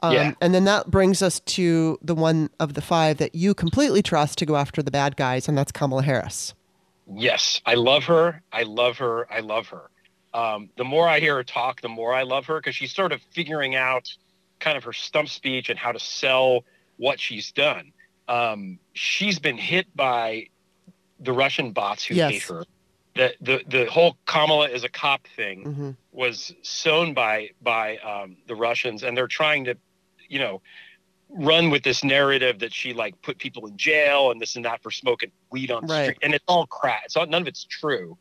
[0.02, 0.32] Um, Yeah.
[0.40, 4.38] And then that brings us to the one of the five that you completely trust
[4.38, 6.54] to go after the bad guys, and that's Kamala Harris.
[7.14, 8.42] Yes, I love her.
[8.54, 9.28] I love her.
[9.30, 9.90] I love her.
[10.34, 13.12] Um, the more I hear her talk, the more I love her because she's sort
[13.12, 14.08] of figuring out
[14.62, 16.64] kind of her stump speech and how to sell
[16.96, 17.92] what she's done.
[18.30, 20.48] Um, she's been hit by
[21.22, 22.32] the Russian bots who Yes.
[22.32, 22.66] hate her.
[23.16, 28.36] The, the the whole Kamala is a cop thing hmm was sown by by um,
[28.48, 29.78] the Russians, and they're trying to,
[30.28, 30.62] you know,
[31.30, 34.84] run with this narrative that she like put people in jail and this and that
[34.84, 36.04] for smoking weed on the Right.
[36.04, 37.04] street, and it's all crap.
[37.06, 38.18] It's all, none of it's true.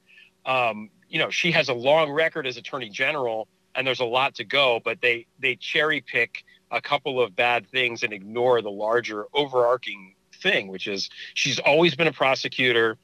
[0.46, 4.34] Um, you know, she has a long record as Attorney General, and there's a lot
[4.36, 8.70] to go, but they they cherry pick a couple of bad things and ignore the
[8.70, 12.98] larger overarching thing, which is she's always been a prosecutor.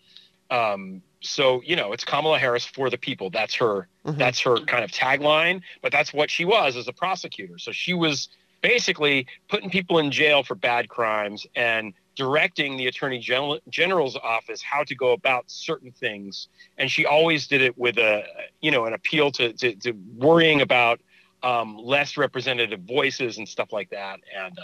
[0.50, 3.30] Um, so you know, it's Kamala Harris for the people.
[3.30, 4.18] That's her Mhm.
[4.18, 7.58] that's her kind of tagline, but that's what she was as a prosecutor.
[7.58, 8.28] So she was
[8.62, 14.62] basically putting people in jail for bad crimes and directing the attorney general, general's office
[14.62, 16.48] how to go about certain things.
[16.78, 18.24] And she always did it with a,
[18.62, 21.00] you know, an appeal to, to, to worrying about
[21.42, 24.20] um, less representative voices and stuff like that.
[24.34, 24.62] And uh,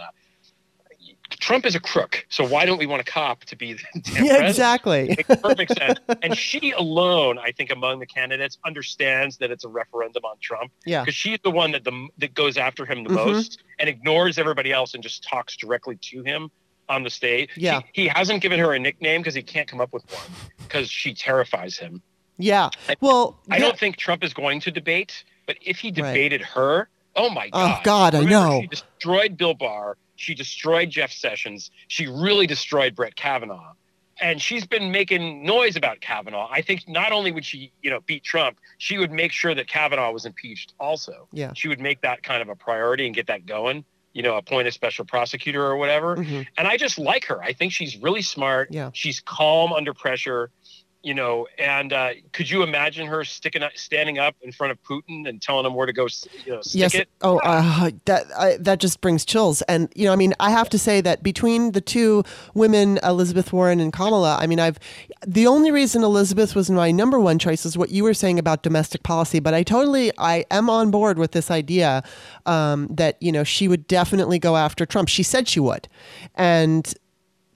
[1.41, 2.25] Trump is a crook.
[2.29, 4.49] So why don't we want a cop to be the damn Yeah, president?
[4.49, 5.09] exactly.
[5.09, 5.99] makes perfect sense.
[6.23, 10.73] And she alone, I think, among the candidates, understands that it's a referendum on Trump
[10.87, 11.03] Yeah.
[11.03, 13.15] because she's the one that the that goes after him the Mhm.
[13.27, 16.51] most and ignores everybody else and just talks directly to him
[16.89, 17.51] on the stage.
[17.57, 17.81] Yeah.
[17.93, 20.27] He, he hasn't given her a nickname because he can't come up with one
[20.59, 22.03] because she terrifies him.
[22.39, 22.71] Yeah.
[23.01, 23.63] Well, I yeah.
[23.65, 27.79] don't think Trump is going to debate, but if he debated her, oh my god,
[27.81, 28.13] Oh, god!
[28.13, 28.61] God, I know.
[28.63, 29.97] She destroyed Bill Barr.
[30.17, 31.71] She destroyed Jeff Sessions.
[31.89, 33.73] She really destroyed Brett Kavanaugh.
[34.21, 36.49] And she's been making noise about Kavanaugh.
[36.51, 39.67] I think not only would she, you know, beat Trump, she would make sure that
[39.67, 41.29] Kavanaugh was impeached also.
[41.33, 41.53] Yeah.
[41.55, 44.69] She would make that kind of a priority and get that going, you know, appoint
[44.69, 46.19] a special prosecutor or whatever.
[46.19, 46.47] Mhm.
[46.57, 47.43] And I just like her.
[47.43, 48.69] I think she's really smart.
[48.71, 48.91] Yeah.
[48.93, 50.51] She's calm under pressure,
[51.03, 51.47] you know.
[51.59, 55.41] And uh, could you imagine her sticking, up, standing up in front of Putin and
[55.41, 56.09] telling him where to go,
[56.45, 56.95] you know, stick Yes.
[56.95, 57.09] it?
[57.23, 59.63] Oh, uh, that I, that just brings chills.
[59.63, 62.25] And you know, I mean, I have to say that between the two
[62.55, 64.79] women, Elizabeth Warren and Kamala, I mean, I've
[65.27, 68.63] the only reason Elizabeth was my number one choice is what you were saying about
[68.63, 69.41] domestic policy.
[69.41, 72.03] But I totally, I am on board with this idea
[72.47, 75.09] um, that you know she would definitely go after Trump.
[75.09, 75.89] She said she would,
[76.35, 76.93] and.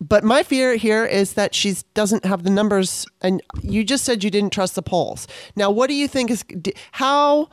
[0.00, 4.22] But my fear here is that she doesn't have the numbers, and you just said
[4.22, 5.26] you didn't trust the polls.
[5.56, 6.44] Now, what do you think is
[6.92, 7.48] how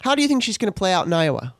[0.00, 1.54] how do you think she's going to play out in Iowa?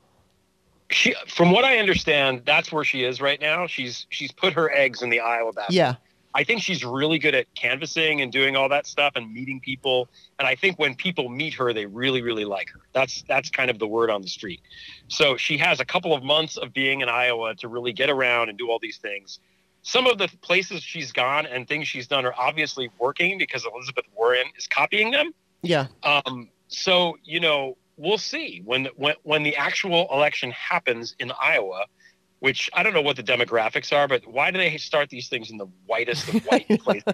[0.90, 3.66] She, from what I understand, that's where she is right now.
[3.66, 5.74] She's she's put her eggs in the Iowa basket.
[5.74, 5.94] Yeah,
[6.34, 10.08] I think she's really good at canvassing and doing all that stuff and meeting people.
[10.38, 12.80] And I think when people meet her, they really, really like her.
[12.92, 14.60] That's that's kind of the word on the street.
[15.08, 18.48] So she has a couple of months of being in Iowa to really get around
[18.48, 19.40] and do all these things.
[19.82, 24.04] Some of the places she's gone and things she's done are obviously working because Elizabeth
[24.14, 25.32] Warren is copying them.
[25.62, 31.32] yeah, Um, so you know, we'll see when when when the actual election happens in
[31.40, 31.86] Iowa.
[32.40, 35.52] Which I don't know what the demographics are, but why do they start these things
[35.52, 37.04] in the whitest of white places?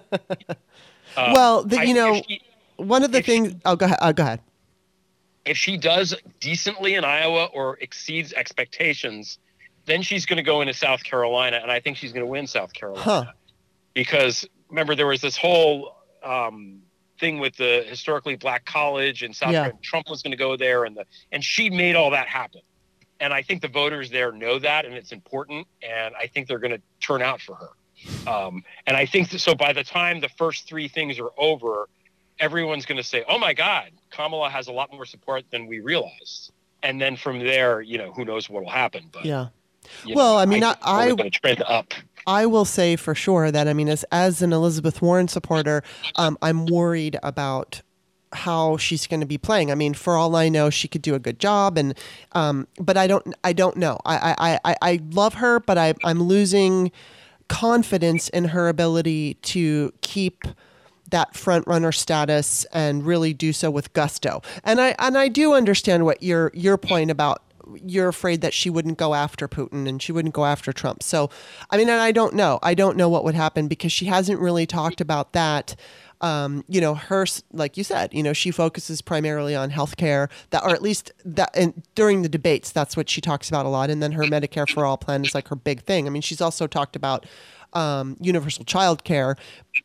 [1.18, 2.40] Um, well, the, you think know, she,
[2.78, 3.54] one of the if she- things.
[3.66, 3.98] Oh, go ahead.
[4.00, 4.40] Oh, go ahead.
[5.44, 9.38] if she does decently in Iowa or exceeds expectations,
[9.88, 12.46] then she's going to go into South Carolina, and I think she's going to win
[12.46, 13.24] South Carolina Huh.
[13.94, 16.82] because remember there was this whole um,
[17.18, 19.62] thing with the historically black college in South Yeah.
[19.62, 19.78] Carolina.
[19.82, 22.60] Trump was going to go there, and the and she made all that happen.
[23.20, 25.66] And I think the voters there know that, and it's important.
[25.82, 27.70] And I think they're going to turn out for her.
[28.30, 29.56] Um, and I think that, so.
[29.56, 31.88] By the time the first three things are over,
[32.38, 35.80] everyone's going to say, "Oh my God, Kamala has a lot more support than we
[35.80, 36.52] realized."
[36.84, 39.08] And then from there, you know, who knows what will happen?
[39.10, 39.48] But Yeah.
[40.06, 41.94] Well, know, I mean, I- think it's only I- going to trend up.
[42.26, 45.82] I will say for sure that I mean, as as an Elizabeth Warren supporter,
[46.16, 47.80] um, I'm worried about
[48.34, 49.70] how she's going to be playing.
[49.70, 51.96] I mean, for all I know, she could do a good job, and
[52.32, 53.98] um, but I don't I don't know.
[54.04, 56.92] I I, I, I love her, but I I'm losing
[57.48, 60.44] confidence in her ability to keep
[61.10, 64.42] that front runner status and really do so with gusto.
[64.64, 67.42] And I and I do understand what your your point about
[67.76, 71.02] you're afraid that she wouldn't go after Putin and she wouldn't go after Trump.
[71.02, 71.30] So,
[71.70, 72.58] I mean, and I don't know.
[72.62, 75.76] I don't know what would happen because she hasn't really talked about that.
[76.20, 80.64] Um, you know, her, like you said, you know, she focuses primarily on healthcare that,
[80.64, 83.88] or at least that, and during the debates, that's what she talks about a lot.
[83.88, 86.06] And then her Medicare for All plan is like her big thing.
[86.06, 87.24] I mean, she's also talked about
[87.72, 89.36] um, universal child care,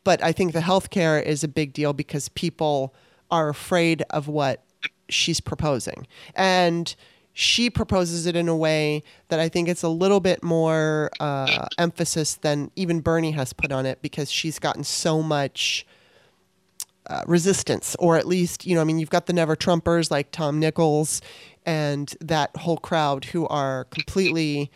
[0.03, 2.95] but I think the healthcare is a big deal because people
[3.29, 4.63] are afraid of what
[5.09, 6.07] she's proposing.
[6.35, 6.95] And
[7.33, 11.67] she proposes it in a way that I think it's a little bit more uh,
[11.77, 15.85] emphasis than even Bernie has put on it because she's gotten so much
[17.07, 20.31] uh, resistance, or at least, you know, I mean, you've got the never Trumpers like
[20.31, 21.21] Tom Nichols
[21.65, 24.71] and that whole crowd who are completely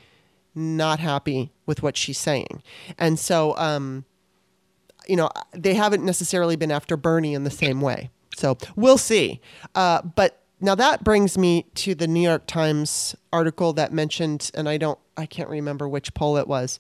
[0.56, 2.64] not happy with what she's saying.
[2.98, 4.04] And so, um,
[5.08, 8.10] you know, they haven't necessarily been after Bernie in the same way.
[8.36, 9.42] So we'll see.
[9.76, 14.68] Uh, but now that brings me to the New York Times article that mentioned, and
[14.68, 16.80] I don't, I can't remember which poll it was,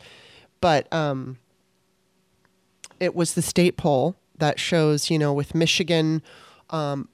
[0.61, 1.37] but um,
[2.99, 6.21] it was the state poll that shows, you know, with Michigan,
[6.69, 7.09] um,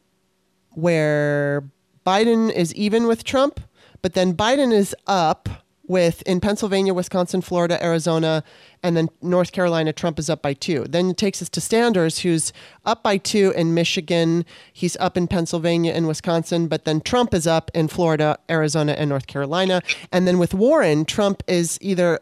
[0.71, 1.63] where
[2.05, 3.59] Biden is even with Trump,
[4.01, 5.49] but then Biden is up
[5.85, 8.43] with in Pennsylvania, Wisconsin, Florida, Arizona,
[8.81, 10.85] and then North Carolina, Trump is up by two.
[10.87, 12.53] Then it takes us to Sanders, who's
[12.85, 14.45] up by two in Michigan.
[14.71, 19.09] He's up in Pennsylvania and Wisconsin, but then Trump is up in Florida, Arizona, and
[19.09, 19.81] North Carolina.
[20.11, 22.19] And then with Warren, Trump is either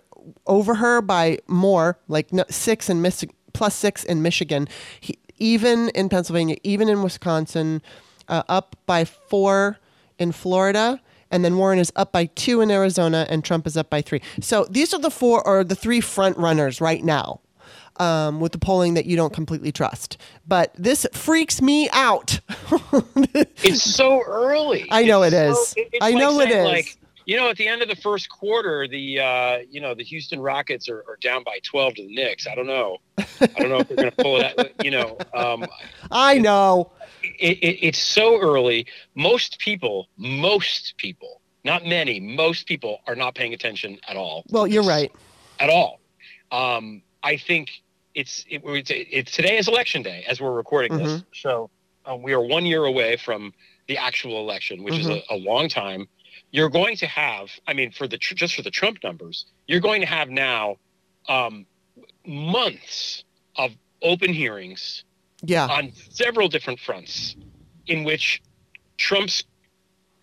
[0.47, 4.67] over her by more, like six and Mich- plus six in Michigan,
[4.99, 7.81] he, even in Pennsylvania, even in Wisconsin,
[8.27, 9.77] uh, up by four
[10.19, 11.01] in Florida,
[11.31, 14.21] and then Warren is up by two in Arizona, and Trump is up by three.
[14.41, 17.41] So these are the four or the three front runners right now.
[17.97, 20.17] Um, with the polling that you don't completely trust,
[20.47, 22.39] but this freaks me out.
[23.63, 24.87] It's so early.
[24.89, 25.73] I know It's it so- is.
[25.77, 26.71] it- it's I like know it saying, is.
[26.73, 30.03] Like, you know, at the end of the first quarter, the uh, you know the
[30.03, 32.47] Houston Rockets are, are down by twelve to the Knicks.
[32.47, 32.97] I don't know.
[33.19, 33.23] I
[33.57, 34.71] don't know if they're going to pull it out.
[34.83, 35.65] You know, um,
[36.11, 36.91] I know.
[37.41, 38.85] It, it, it's so early.
[39.15, 44.43] Most people, most people, not many, most people are not paying attention at all.
[44.49, 45.11] Well, you're right.
[45.59, 45.99] At all.
[46.51, 47.69] Um, I think
[48.15, 51.11] it's, it, it's, today is election day as we're recording this.
[51.11, 51.25] Mm-hmm.
[51.33, 51.69] So
[52.09, 53.53] uh, we are one year away from
[53.87, 55.11] the actual election, which Mm-hmm.
[55.11, 56.07] is a, a long time.
[56.51, 59.79] You're going to have, I mean, for the tr- just for the Trump numbers, you're
[59.79, 60.77] going to have now
[61.29, 61.65] um,
[62.25, 63.23] months
[63.55, 63.71] of
[64.01, 65.03] open hearings
[65.43, 65.67] Yeah.
[65.67, 67.35] on several different fronts
[67.87, 68.41] in which
[68.97, 69.43] Trump's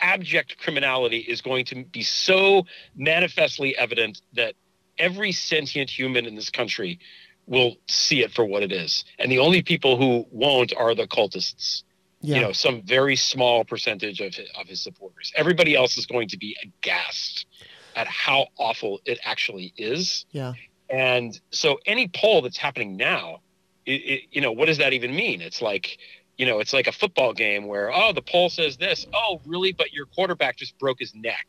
[0.01, 2.65] abject criminality is going to be so
[2.95, 4.55] manifestly evident that
[4.99, 6.99] every sentient human in this country
[7.47, 9.05] will see it for what it is.
[9.19, 11.83] And the only people who won't are the cultists.
[12.21, 12.37] Yeah.
[12.37, 15.33] You know, some very small percentage of his, of his supporters.
[15.37, 17.47] Everybody else is going to be aghast
[17.95, 20.27] at how awful it actually is.
[20.31, 20.55] yeah.
[20.91, 23.41] And so any poll that's happening now,
[23.89, 25.41] it, it, you know, what does that even mean?
[25.41, 25.99] It's like,
[26.37, 29.07] you know, it's like a football game where, oh, the poll says this.
[29.15, 29.73] Oh, really?
[29.73, 31.47] But your quarterback just broke his neck,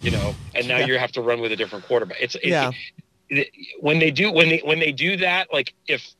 [0.00, 0.86] you know, and now Yeah.
[0.86, 2.18] you have to run with a different quarterback.
[2.20, 2.70] It's, it, Yeah.
[3.28, 3.50] it-
[3.80, 6.14] when they do when they when they do that, like if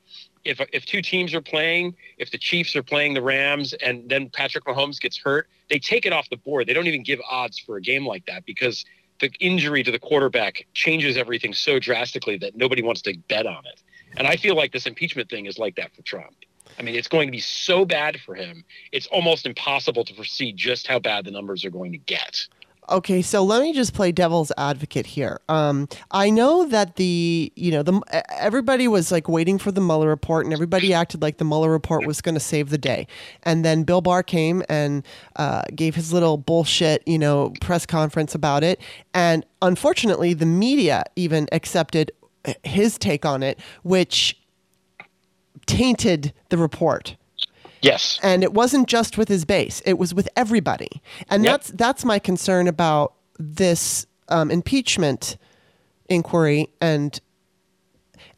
[0.44, 4.28] if if two teams are playing, if the Chiefs are playing the Rams, and then
[4.28, 6.66] Patrick Mahomes gets hurt, they take it off the board.
[6.66, 8.84] They don't even give odds for a game like that because
[9.20, 13.64] the injury to the quarterback changes everything so drastically that nobody wants to bet on
[13.66, 13.80] it.
[14.16, 16.34] And I feel like this impeachment thing is like that for Trump.
[16.78, 18.64] I mean, it's going to be so bad for him.
[18.92, 22.46] It's almost impossible to foresee just how bad the numbers are going to get.
[22.88, 25.40] Okay, so let me just play devil's advocate here.
[25.48, 28.00] Um, I know that the you know the
[28.30, 32.06] everybody was like waiting for the Mueller report, and everybody acted like the Mueller report
[32.06, 33.08] was going to save the day.
[33.42, 35.04] And then Bill Barr came and
[35.34, 38.80] uh, gave his little bullshit you know press conference about it,
[39.12, 42.12] and unfortunately, the media even accepted
[42.64, 44.38] his take on it, which
[45.66, 47.16] tainted the report.
[47.82, 48.18] Yes.
[48.22, 51.02] And it wasn't just with his base; it was with everybody.
[51.28, 51.52] And Yep.
[51.52, 55.36] that's that's my concern about this um, impeachment
[56.08, 57.20] inquiry and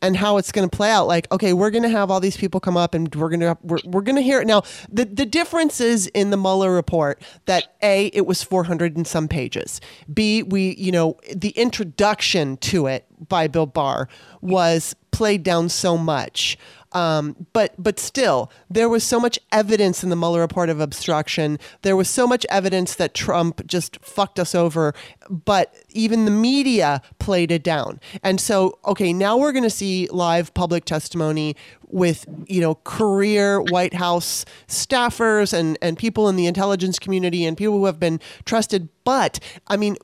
[0.02, 1.06] and how it's going to play out.
[1.06, 3.58] Like okay we're going to have all these people come up and we're going to
[3.62, 4.46] we're, we're going to hear it.
[4.46, 9.06] Now the the difference is in the Mueller report that a it was 400 and
[9.06, 9.80] some pages.
[10.12, 14.08] B we you know the introduction to it by Bill Barr
[14.40, 16.56] was played down so much
[16.98, 21.58] um, but but still, there was so much evidence in the Mueller report of obstruction.
[21.82, 24.94] There was so much evidence that Trump just fucked us over.
[25.30, 28.00] But even the media played it down.
[28.24, 31.54] And so, okay, now we're going to see live public testimony
[31.86, 37.56] with you know career White House staffers and and people in the intelligence community and
[37.56, 38.88] people who have been trusted.
[39.04, 39.38] But
[39.68, 39.96] I mean,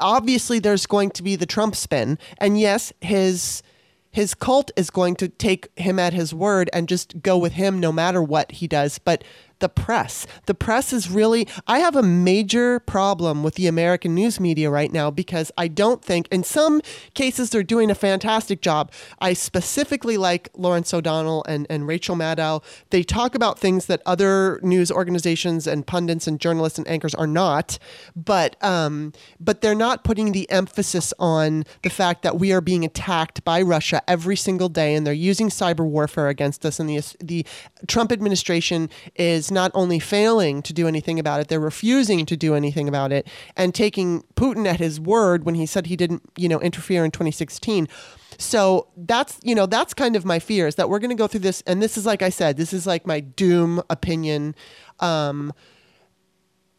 [0.00, 3.62] obviously, there's going to be the Trump spin, and yes, his
[4.14, 7.80] his cult is going to take him at his word and just go with him
[7.80, 9.00] no matter what he does.
[9.00, 9.24] But
[9.64, 14.38] the press, the press is really, I have a major problem with the American news
[14.38, 16.82] media right now because I don't think, in some
[17.14, 18.92] cases, they're doing a fantastic job.
[19.22, 22.62] I specifically like Lawrence O'Donnell and, and Rachel Maddow.
[22.90, 27.26] They talk about things that other news organizations and pundits and journalists and anchors are
[27.26, 27.78] not,
[28.14, 32.84] but um, but they're not putting the emphasis on the fact that we are being
[32.84, 36.78] attacked by Russia every single day, and they're using cyber warfare against us.
[36.78, 37.46] And the the
[37.86, 42.54] Trump administration is not only failing to do anything about it, they're refusing to do
[42.54, 43.26] anything about it,
[43.56, 47.10] and taking Putin at his word when he said he didn't, you know, interfere in
[47.10, 47.88] 2016.
[48.38, 51.26] So that's you know that's kind of my fear is that we're going to go
[51.26, 54.54] through this, and this is like I said, this is like my doom opinion.
[55.00, 55.52] Um,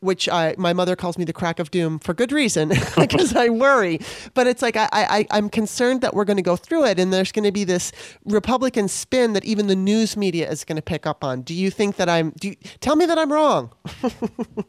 [0.06, 3.50] which I my mother calls me the crack of doom for good reason because I
[3.50, 4.00] worry.
[4.34, 7.12] But it's like I, I I'm concerned that we're going to go through it and
[7.12, 7.92] there's going to be this
[8.26, 11.42] Republican spin that even the news media is going to pick up on.
[11.42, 12.32] Do you think that I'm?
[12.40, 13.72] Do you, tell me that I'm wrong?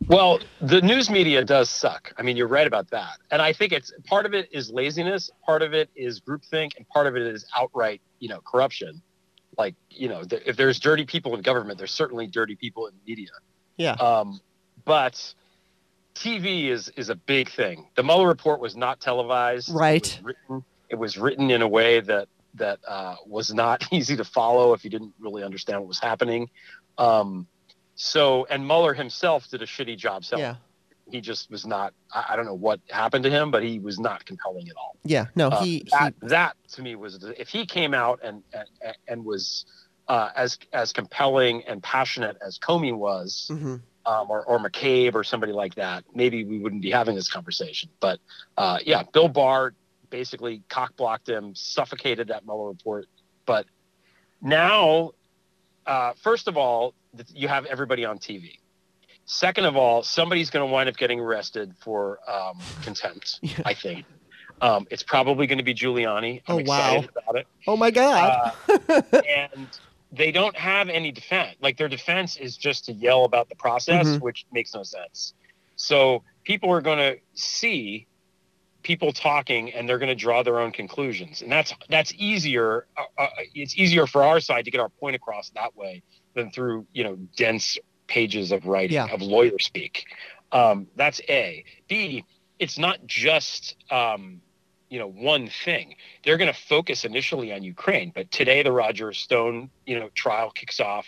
[0.09, 2.12] Well, the news media does suck.
[2.16, 3.18] I mean, you're right about that.
[3.32, 6.89] And I think it's part of it is laziness, part of it is groupthink, and
[6.89, 9.03] part of it is outright, you know, corruption.
[9.59, 12.95] Like, you know, th- if there's dirty people in government, there's certainly dirty people in
[13.07, 13.30] media.
[13.76, 13.93] Yeah.
[13.93, 14.41] Um,
[14.87, 15.34] but
[16.14, 17.89] TV is is a big thing.
[17.95, 19.68] The Mueller report was not televised.
[19.68, 20.07] Right.
[20.18, 24.16] It was written, it was written in a way that that uh, was not easy
[24.16, 26.49] to follow if you didn't really understand what was happening.
[26.97, 27.47] Um,
[27.97, 30.45] so, and Mueller himself did a shitty job selling.
[30.45, 30.55] yeah.
[31.09, 31.93] He just was not.
[32.12, 34.97] I, I don't know what happened to him, but he was not compelling at all.
[35.05, 35.26] Yeah.
[35.37, 35.49] No.
[35.49, 35.87] Uh, he.
[35.93, 39.66] that he that to me was if he came out and and, and was
[40.09, 43.80] uh, as as compelling and passionate as Comey was, mhm.
[44.07, 47.90] Um, or, or McCabe or somebody like that, maybe we wouldn't be having this conversation.
[48.00, 48.20] But
[48.57, 49.74] uh, yeah, Bill Barr
[50.11, 53.07] basically cockblocked him, suffocated that Mueller report.
[53.44, 53.66] But
[54.40, 55.12] now,
[55.86, 56.94] uh, first of all,
[57.34, 58.59] you have everybody on TV.
[59.24, 63.40] Second of all, somebody's going to wind up getting arrested for um, contempt.
[63.42, 63.54] Yeah.
[63.64, 64.04] I think
[64.61, 66.42] um, it's probably going to be Giuliani.
[66.46, 66.94] I'm Oh, wow.
[66.94, 68.54] excited about it Oh my God.
[68.68, 69.68] uh, and
[70.16, 71.56] they don't have any defense.
[71.60, 74.20] Like their defense is just to yell about the process, Mhm.
[74.20, 75.34] which makes no sense.
[75.76, 78.06] So people are going to see
[78.82, 82.86] people talking, and they're going to draw their own conclusions, and that's that's easier.
[82.96, 86.02] Uh, uh, it's easier for our side to get our point across that way
[86.34, 89.06] than through you know dense pages of writing Yeah.
[89.12, 90.04] of lawyer speak.
[90.52, 91.64] Um, that's A.
[91.88, 92.24] B.
[92.58, 94.40] It's not just um,
[94.89, 99.12] you know one thing they're going to focus initially on Ukraine, but today the Roger
[99.12, 101.07] Stone, you know, trial kicks off.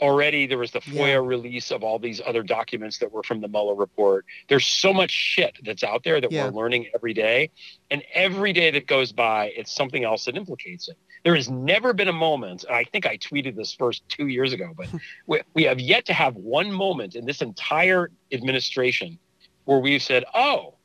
[0.00, 1.14] Already there was the FOIA Yeah.
[1.16, 4.24] release of all these other documents that were from the Mueller report.
[4.48, 6.46] There's so much shit that's out there that Yeah.
[6.46, 7.50] we're learning every day,
[7.90, 10.96] and every day that goes by, it's something else that implicates it.
[11.22, 14.54] There has never been a moment, and I think I tweeted this first two years
[14.54, 14.88] ago, but
[15.26, 19.18] we, we have yet to have one moment in this entire administration
[19.66, 20.76] where we've said, "Oh,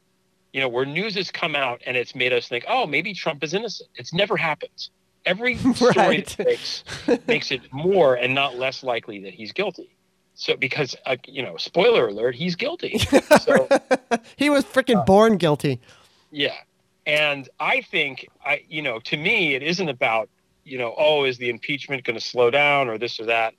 [0.55, 3.43] you know, where news has come out and it's made us think, oh, maybe Trump
[3.43, 3.89] is innocent.
[3.95, 4.87] It's never happened.
[5.25, 6.35] Every story Right.
[6.39, 6.83] makes,
[7.27, 9.89] makes it more and not less likely that he's guilty.
[10.35, 12.99] So, because, uh, you know, spoiler alert, he's guilty.
[13.41, 13.67] So,
[14.37, 15.81] he was freaking born guilty.
[16.31, 16.55] yeah.
[17.05, 20.29] And I think, I, you know, to me, it isn't about,
[20.63, 23.55] you know, oh, is the impeachment going to slow down or this or that?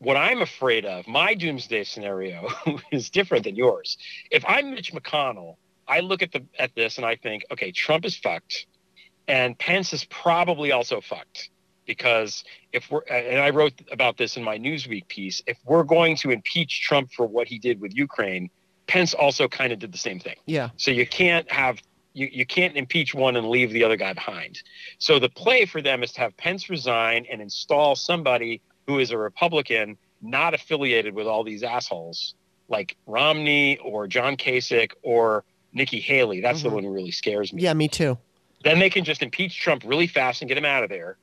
[0.00, 2.48] What I'm afraid of, my doomsday scenario
[2.90, 3.96] is different than yours.
[4.32, 5.54] If I'm Mitch McConnell,
[5.88, 8.66] I look at the at this and I think, okay, Trump is fucked,
[9.28, 11.50] and Pence is probably also fucked
[11.86, 16.16] because if we're and I wrote about this in my Newsweek piece, if we're going
[16.16, 18.50] to impeach Trump for what he did with Ukraine,
[18.86, 20.36] Pence also kind of did the same thing.
[20.46, 20.70] Yeah.
[20.76, 21.80] So you can't have
[22.12, 24.62] you, you can't impeach one and leave the other guy behind.
[24.98, 29.10] So the play for them is to have Pence resign and install somebody who is
[29.10, 32.34] a Republican, not affiliated with all these assholes
[32.68, 35.44] like Romney or John Kasich or
[35.76, 36.40] Nikki Haley.
[36.40, 36.68] That's mm-hmm.
[36.68, 37.62] the one who really scares me.
[37.62, 38.18] Yeah, me too.
[38.64, 41.18] Then they can just impeach Trump really fast and get him out of there.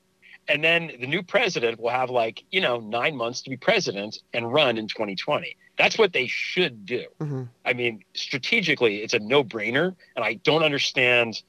[0.46, 4.18] And then the new president will have like, you know, nine months to be president
[4.32, 5.56] and run in 2020.
[5.76, 7.06] That's what they should do.
[7.20, 7.42] Mm-hmm.
[7.64, 9.96] I mean, strategically, it's a no brainer.
[10.14, 11.42] And I don't understand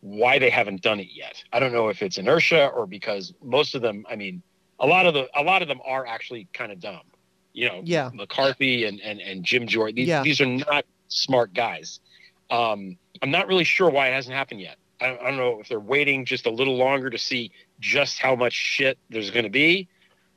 [0.00, 1.42] why they haven't done it yet.
[1.52, 4.42] I don't know if it's inertia or because most of them, I mean,
[4.78, 7.02] a lot of the a lot of them are actually kind of dumb.
[7.52, 8.10] You know, yeah.
[8.14, 9.96] McCarthy and, and, and Jim Jordan.
[9.96, 10.22] These, yeah.
[10.22, 12.00] these are not smart guys.
[12.52, 14.76] Um, I'm not really sure why it hasn't happened yet.
[15.00, 17.50] I don't, I don't know if they're waiting just a little longer to see
[17.80, 19.88] just how much shit there's going to be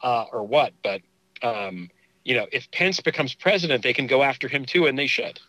[0.02, 0.74] uh, or what.
[0.82, 1.02] But,
[1.44, 1.90] um,
[2.24, 5.40] you know, if Pence becomes president, they can go after him too, and they should.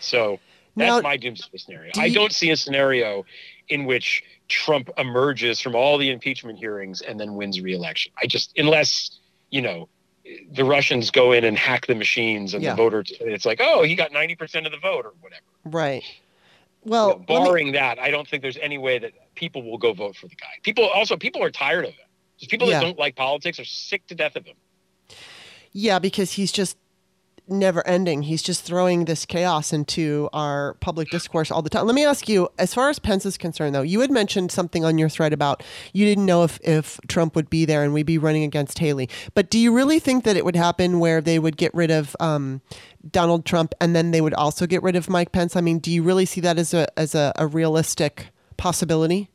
[0.00, 0.40] So
[0.76, 1.92] that's now, my doomsday scenario.
[1.92, 3.24] Do I don't see a scenario
[3.68, 8.12] in which Trump emerges from all the impeachment hearings and then wins re-election.
[8.20, 9.88] I just, unless, you know,
[10.52, 12.70] the Russians go in and hack the machines and yeah.
[12.70, 13.12] the voters.
[13.20, 15.42] it's like, oh, he got 90% of the vote or whatever.
[15.64, 16.04] Right.
[16.84, 17.72] Well, you know, barring me...
[17.72, 20.48] that, I don't think there's any way that people will go vote for the guy.
[20.62, 22.06] People also people are tired of him.
[22.48, 22.80] People yeah.
[22.80, 24.56] that don't like politics are sick to death of him.
[25.72, 26.76] Yeah, because he's just
[27.50, 28.22] never ending.
[28.22, 31.86] He's just throwing this chaos into our public discourse all the time.
[31.86, 34.84] Let me ask you, as far as Pence is concerned, though, you had mentioned something
[34.84, 38.06] on your thread about you didn't know if, if Trump would be there and we'd
[38.06, 39.08] be running against Haley.
[39.34, 42.16] But do you really think that it would happen where they would get rid of
[42.20, 42.60] um,
[43.10, 45.56] Donald Trump and then they would also get rid of Mike Pence?
[45.56, 49.28] I mean, do you really see that as a as a, a realistic possibility?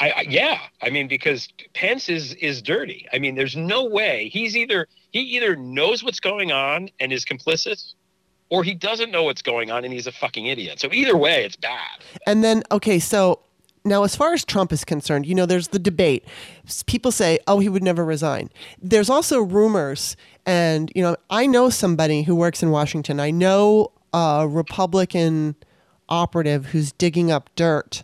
[0.00, 3.06] I, I, yeah, I mean because Pence is is dirty.
[3.12, 7.24] I mean, there's no way he's either he either knows what's going on and is
[7.24, 7.94] complicit,
[8.50, 10.80] or he doesn't know what's going on and he's a fucking idiot.
[10.80, 12.00] So either way, it's bad.
[12.26, 13.40] And then okay, so
[13.84, 16.24] now as far as Trump is concerned, you know, there's the debate.
[16.86, 21.70] People say, "Oh, he would never resign." There's also rumors, and you know, I know
[21.70, 23.18] somebody who works in Washington.
[23.18, 25.56] I know a Republican
[26.08, 28.02] operative who's digging up dirt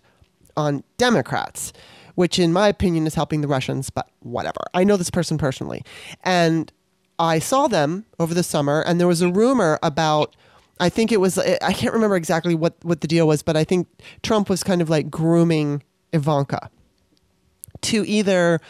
[0.56, 1.72] on Democrats,
[2.14, 4.60] which in my opinion is helping the Russians, but whatever.
[4.72, 5.82] I know this person personally.
[6.22, 6.72] And
[7.18, 10.34] I saw them over the summer, and there was a rumor about.
[10.80, 11.38] I think it was.
[11.38, 13.86] I can't remember exactly what what the deal was, but I think
[14.22, 16.70] Trump was kind of like grooming Ivanka
[17.82, 18.60] to either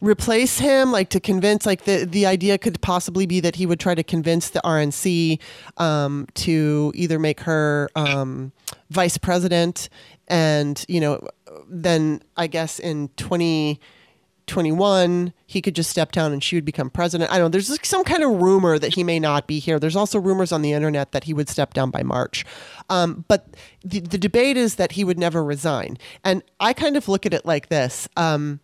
[0.00, 3.80] replace him, like to convince, like the the idea could possibly be that he would
[3.80, 5.40] try to convince the RNC
[5.76, 8.52] um, to either make her um,
[8.90, 9.88] vice president
[10.28, 11.20] and you know
[11.68, 17.30] then i guess in 2021 he could just step down and she would become president.
[17.30, 17.50] I don't know.
[17.50, 19.78] There's like some kind of rumor that he may not be here.
[19.78, 22.44] There's also rumors on the internet that he would step down by march.
[22.90, 23.46] Um, but
[23.82, 25.98] the, the debate is that he would never resign.
[26.22, 28.08] And i kind of look at it like this.
[28.16, 28.60] Um,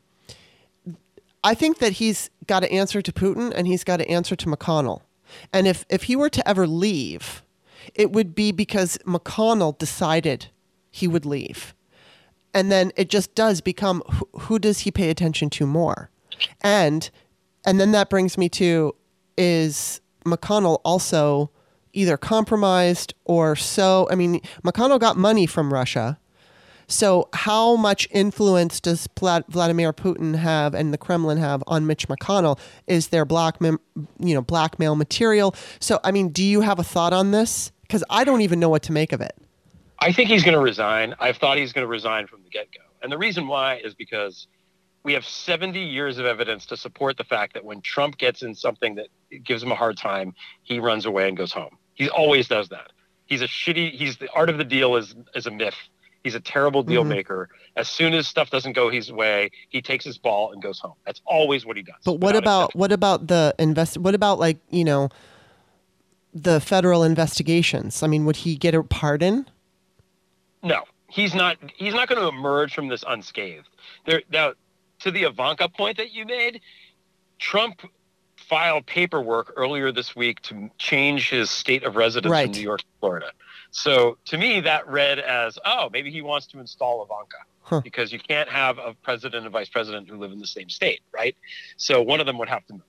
[1.45, 4.47] i think that he's got to answer to putin and he's got to answer to
[4.47, 5.03] mcconnell
[5.53, 7.43] and if, if he were to ever leave
[7.95, 10.49] it would be because mcconnell decided
[10.95, 11.75] he would leave.
[12.55, 16.09] And then it just does become who, who does he pay attention to more?
[16.61, 17.11] And
[17.67, 18.95] and then that brings me to
[19.37, 21.51] is McConnell also
[21.93, 26.21] either compromised or so I mean McConnell got money from Russia.
[26.87, 32.59] So how much influence does Vladimir Putin have and the Kremlin have on Mitch McConnell?
[32.87, 33.79] Is there black you
[34.19, 35.55] know blackmail material?
[35.81, 37.73] So I mean, do you have a thought on this?
[37.83, 39.37] Because I don't even know what to make of it.
[39.99, 41.15] I think he's going to resign.
[41.21, 42.81] I've thought he's going to resign from the get go.
[43.03, 44.47] And the reason why is because
[45.05, 48.55] we have 70 years of evidence to support the fact that when Trump gets in
[48.55, 49.09] something that
[49.45, 51.77] gives him a hard time, he runs away and goes home.
[51.95, 52.93] He always does that.
[53.27, 55.77] He's a shitty, he's the art of the deal is, is a myth.
[56.25, 57.11] He's a terrible deal mm-hmm.
[57.11, 57.51] maker.
[57.77, 60.95] As soon as stuff doesn't go his way, he takes his ball and goes home.
[61.05, 61.97] That's always what he does.
[62.03, 63.99] But what about what about the invest?
[63.99, 65.11] What about like you know,
[66.33, 68.03] the federal investigations?
[68.03, 69.47] I mean, would he get a pardon?
[70.63, 71.59] No, he's not.
[71.77, 73.69] He's not going to emerge from this unscathed.
[74.07, 74.55] There now,
[75.01, 76.63] to the Ivanka point that you made,
[77.39, 77.83] Trump
[78.37, 82.47] filed paperwork earlier this week to change his state of residence right.
[82.47, 83.31] from New York to Florida.
[83.75, 87.37] So to me, that read as, oh, maybe he wants to install Ivanka.
[87.63, 87.81] Huh.
[87.81, 91.01] Because you can't have a president and vice president who live in the same state,
[91.13, 91.35] right?
[91.77, 92.83] So one of them would have to move.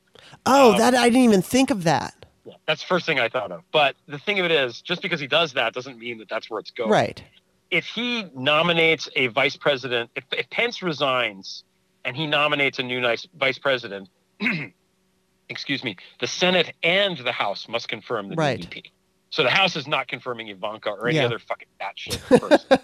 [0.45, 2.13] Oh, um, that I didn't even think of that.
[2.45, 3.61] Yeah, that's the first thing I thought of.
[3.71, 6.49] But the thing of it is, just because he does that doesn't mean that that's
[6.49, 6.89] where it's going.
[6.89, 7.23] Right
[7.71, 11.63] if he nominates a vice president, if, if Pence resigns
[12.03, 14.09] and he nominates a new nice vice president,
[15.49, 18.91] excuse me, the Senate and the House must confirm the right.
[19.35, 21.25] So the House is not confirming Ivanka or any yeah.
[21.25, 22.79] other fucking batshit person.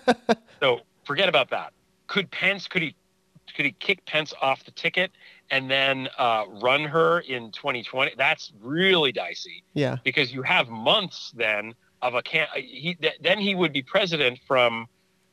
[0.60, 1.72] so forget about that.
[2.08, 2.94] Could Pence could he
[3.56, 5.12] could he kick Pence off the ticket
[5.50, 8.16] and then uh, run her in 2020?
[8.18, 9.64] That's really dicey.
[9.76, 9.96] Yeah.
[10.04, 14.38] Because you have months then of a can he th- then he would be president
[14.46, 14.88] from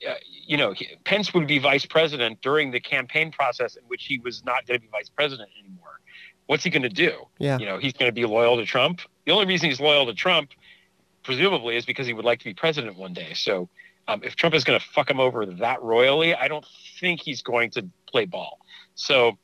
[0.09, 0.15] uh,
[0.47, 4.19] you know he, Pence would be vice president during the campaign process in which he
[4.21, 5.99] was not going to be vice president anymore.
[6.47, 7.27] What's he going to do?
[7.39, 7.59] Yeah.
[7.59, 9.01] You know, he's going to be loyal to Trump.
[9.27, 10.53] The only reason he's loyal to Trump
[11.29, 13.35] presumably is because he would like to be president one day.
[13.35, 13.69] So
[14.09, 16.65] um, if Trump is going to fuck him over that royally, I don't
[16.99, 18.59] think he's going to play ball.
[18.95, 19.37] So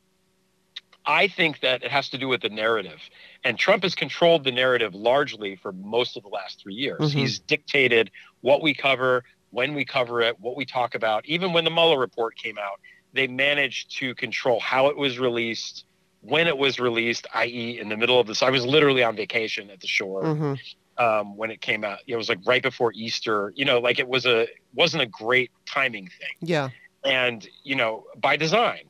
[1.04, 3.02] I think that it has to do with the narrative.
[3.44, 7.00] And Trump has controlled the narrative largely for most of the last three years.
[7.00, 7.18] Mhm.
[7.18, 8.10] He's dictated
[8.40, 11.26] what we cover, when we cover it, what we talk about.
[11.26, 12.80] Even when the Mueller report came out,
[13.12, 15.84] they managed to control how it was released,
[16.22, 18.42] when it was released, i.e., in the middle of this.
[18.42, 20.54] I was literally on vacation at the shore hmm
[20.98, 21.98] um, when it came out.
[22.06, 23.52] It was like right before Easter.
[23.56, 26.70] You know, like it was a wasn't a great timing thing Yeah.
[27.04, 28.84] and you know by design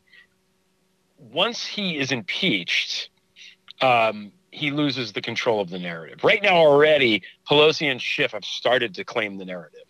[1.19, 3.11] once he is impeached
[3.81, 8.45] um, he loses the control of the narrative right now already pelosi and schiff have
[8.45, 9.81] started to claim the narrative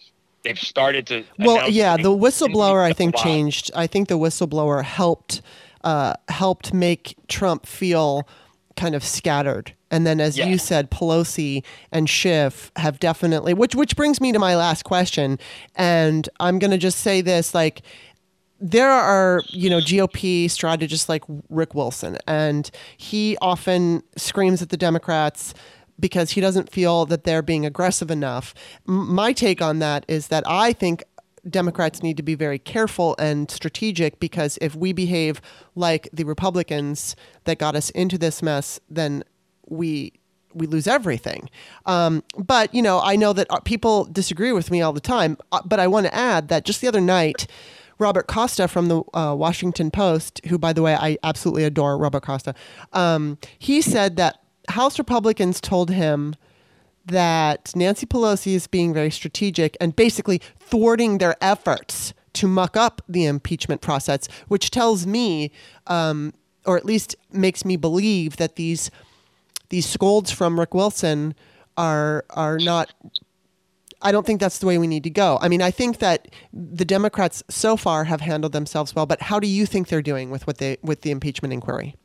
[0.42, 3.70] they've started to Well, yeah, the whistleblower I think changed.
[3.74, 5.40] I think the whistleblower helped
[5.82, 8.28] uh, helped make Trump feel
[8.76, 9.74] kind of scattered.
[9.90, 10.46] And then, as Yeah.
[10.46, 11.62] you said, Pelosi
[11.92, 15.38] and Schiff have definitely, which which brings me to my last question.
[15.76, 17.82] And I'm going to just say this: like,
[18.60, 24.76] there are you know GOP strategists like Rick Wilson, and he often screams at the
[24.76, 25.54] Democrats
[26.00, 28.52] because he doesn't feel that they're being aggressive enough.
[28.88, 31.04] M- my take on that is that I think
[31.48, 35.40] Democrats need to be very careful and strategic because if we behave
[35.74, 39.24] like the Republicans that got us into this mess, then
[39.68, 40.12] we
[40.54, 41.50] we lose everything.
[41.84, 45.36] Um, but you know, I know that uh, people disagree with me all the time.
[45.52, 47.46] uh, But I want to add that just the other night,
[47.98, 52.22] Robert Costa from the uh, Washington Post, who by the way I absolutely adore, Robert
[52.22, 52.54] Costa,
[52.92, 54.38] um, he said that
[54.68, 56.34] House Republicans told him
[57.06, 63.02] that Nancy Pelosi is being very strategic and basically thwarting their efforts to muck up
[63.08, 65.50] the impeachment process, which tells me,
[65.86, 66.32] um,
[66.66, 68.90] or at least makes me believe that these
[69.70, 71.34] these scolds from Rick Wilson
[71.76, 72.92] are are not.
[74.02, 75.38] I don't think that's the way we need to go.
[75.40, 79.40] I mean, I think that the Democrats so far have handled themselves well, but how
[79.40, 81.96] do you think they're doing with what they with the impeachment inquiry?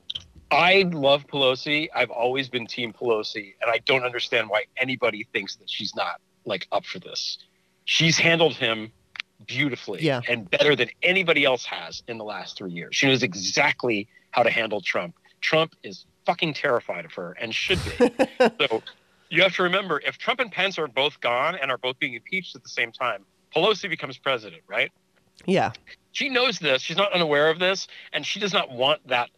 [0.52, 1.90] I love Pelosi.
[1.94, 6.20] I've always been Team Pelosi, and I don't understand why anybody thinks that she's not
[6.46, 7.38] like up for this.
[7.86, 8.92] She's handled him
[9.46, 10.22] beautifully Yeah.
[10.28, 12.96] and better than anybody else has in the last three years.
[12.96, 15.16] She knows exactly how to handle Trump.
[15.42, 18.12] Trump is fucking terrified of her and should be.
[18.68, 18.84] so
[19.30, 22.16] you have to remember if Trump and Pence are both gone and are both being
[22.16, 23.24] impeached at the same time,
[23.56, 24.92] Pelosi becomes president, right?
[25.46, 25.72] Yeah,
[26.12, 26.82] She knows this.
[26.82, 29.30] She's not unaware of this, and she does not want that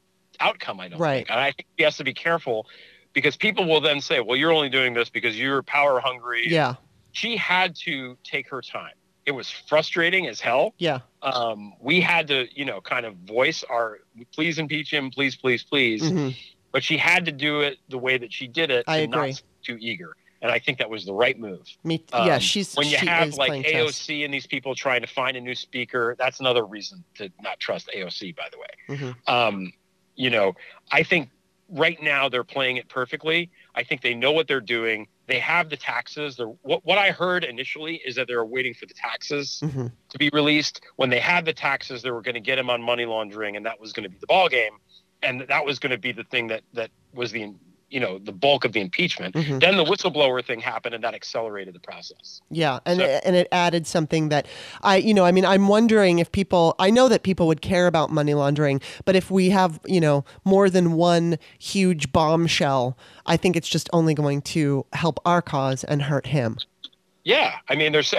[0.41, 0.79] outcome.
[0.79, 1.17] I don't Right.
[1.17, 1.29] think.
[1.31, 2.67] And I think she has to be careful
[3.13, 6.75] because people will then say, "Well, you're only doing this because you're power hungry." yeah,
[7.13, 8.93] She had to take her time.
[9.25, 10.73] It was frustrating as hell.
[10.79, 10.99] yeah.
[11.21, 13.99] Um, we had to, you know, kind of voice our
[14.33, 16.01] please impeach him, please, please, please.
[16.01, 16.35] Mhm.
[16.71, 19.29] But she had to do it the way that she did it I and agree.
[19.31, 20.15] not too eager.
[20.41, 21.67] And I think that was the right move.
[21.83, 22.39] Me, Um, yeah.
[22.39, 23.73] She's when you she have like chess.
[23.73, 27.59] AOC and these people trying to find a new speaker, that's another reason to not
[27.59, 28.31] trust AOC.
[28.31, 29.29] By the way, Mhm.
[29.29, 29.73] um,
[30.21, 30.53] you know,
[30.91, 31.29] I think
[31.67, 33.49] right now they're playing it perfectly.
[33.73, 35.07] I think they know what they're doing.
[35.25, 36.35] They have the taxes.
[36.35, 39.91] They're, what what I heard initially is that they were waiting for the taxes Mhm.
[40.09, 40.81] to be released.
[40.97, 43.65] When they had the taxes, they were going to get him on money laundering, and
[43.65, 44.73] that was going to be the ball game,
[45.23, 47.53] and that was going to be the thing that that was the
[47.91, 49.35] you know the bulk of the impeachment.
[49.35, 49.59] Mhm.
[49.59, 52.41] Then the whistleblower thing happened, and that accelerated the process.
[52.49, 54.47] Yeah, and So- and it added something that
[54.81, 56.75] I, you know, I mean, I'm wondering if people.
[56.79, 60.25] I know that people would care about money laundering, but if we have, you know,
[60.45, 65.83] more than one huge bombshell, I think it's just only going to help our cause
[65.83, 66.57] and hurt him.
[67.23, 68.11] Yeah, I mean, there's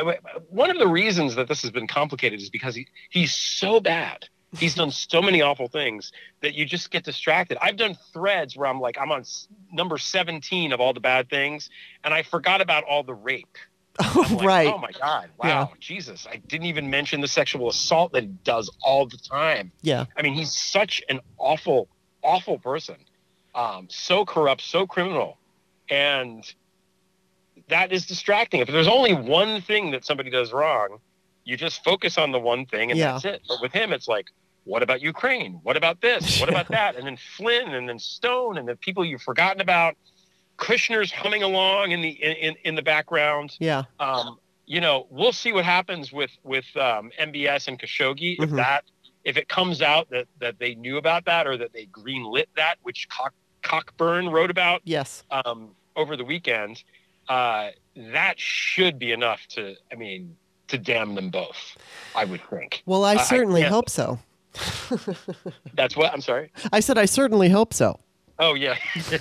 [0.50, 4.28] one of the reasons that this has been complicated is because he he's so bad.
[4.58, 6.12] He's done so many awful things
[6.42, 7.56] that you just get distracted.
[7.62, 9.24] I've done threads where I'm like, I'm on
[9.72, 11.70] number 17 of all the bad things,
[12.04, 13.56] and I forgot about all the rape.
[13.98, 14.72] I'm like, right.
[14.74, 15.30] Oh my God!
[15.38, 15.66] Wow, Yeah.
[15.80, 16.26] Jesus!
[16.30, 19.72] I didn't even mention the sexual assault that he does all the time.
[19.82, 20.06] Yeah.
[20.16, 21.88] I mean, he's such an awful,
[22.22, 22.96] awful person.
[23.54, 25.38] Um, so corrupt, so criminal,
[25.90, 26.42] and
[27.68, 28.60] that is distracting.
[28.60, 30.98] If there's only one thing that somebody does wrong,
[31.44, 33.12] you just focus on the one thing and Yeah.
[33.12, 33.42] that's it.
[33.48, 34.26] But with him, it's like,
[34.64, 35.60] what about Ukraine?
[35.62, 36.40] What about this?
[36.40, 36.96] What about that?
[36.96, 39.96] And then Flynn, and then Stone, and the people you've forgotten about.
[40.58, 43.56] Kushner's humming along in the in, in, the background.
[43.58, 43.82] Yeah.
[43.98, 48.56] Um, you know, we'll see what happens with with um, MBS and Khashoggi if Mhm.
[48.56, 48.84] that
[49.24, 52.76] if it comes out that that they knew about that or that they greenlit that,
[52.82, 53.32] which Cock,
[53.62, 55.24] Cockburn wrote about Yes.
[55.32, 56.84] um, over the weekend.
[57.28, 60.36] Uh, that should be enough to, I mean,
[60.68, 61.76] to damn them both.
[62.14, 62.82] I would think.
[62.86, 64.18] Well, I I- I certainly can't- hope so.
[65.74, 66.50] That's what I'm sorry.
[66.72, 68.00] I said I certainly hope so.
[68.38, 68.76] Oh yeah,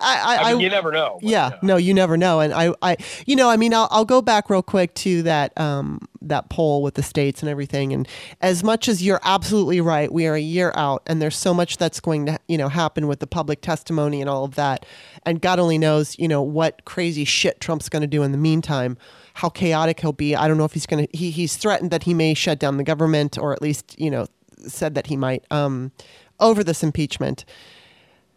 [0.00, 1.18] I, I mean, you never know.
[1.20, 2.40] but, yeah, uh, no, you never know.
[2.40, 2.96] And I, I,
[3.26, 6.82] you know, I mean, I'll, I'll go back real quick to that, um, that poll
[6.82, 7.92] with the states and everything.
[7.92, 8.06] And
[8.42, 11.78] as much as you're absolutely right, we are a year out, and there's so much
[11.78, 14.86] that's going to, you know, happen with the public testimony and all of that.
[15.24, 18.38] And God only knows, you know, what crazy shit Trump's going to do in the
[18.38, 18.98] meantime.
[19.34, 20.36] How chaotic he'll be.
[20.36, 21.16] I don't know if he's going to.
[21.16, 24.26] He, he's threatened that he may shut down the government, or at least, you know,
[24.66, 25.92] said that he might um,
[26.38, 27.44] over this impeachment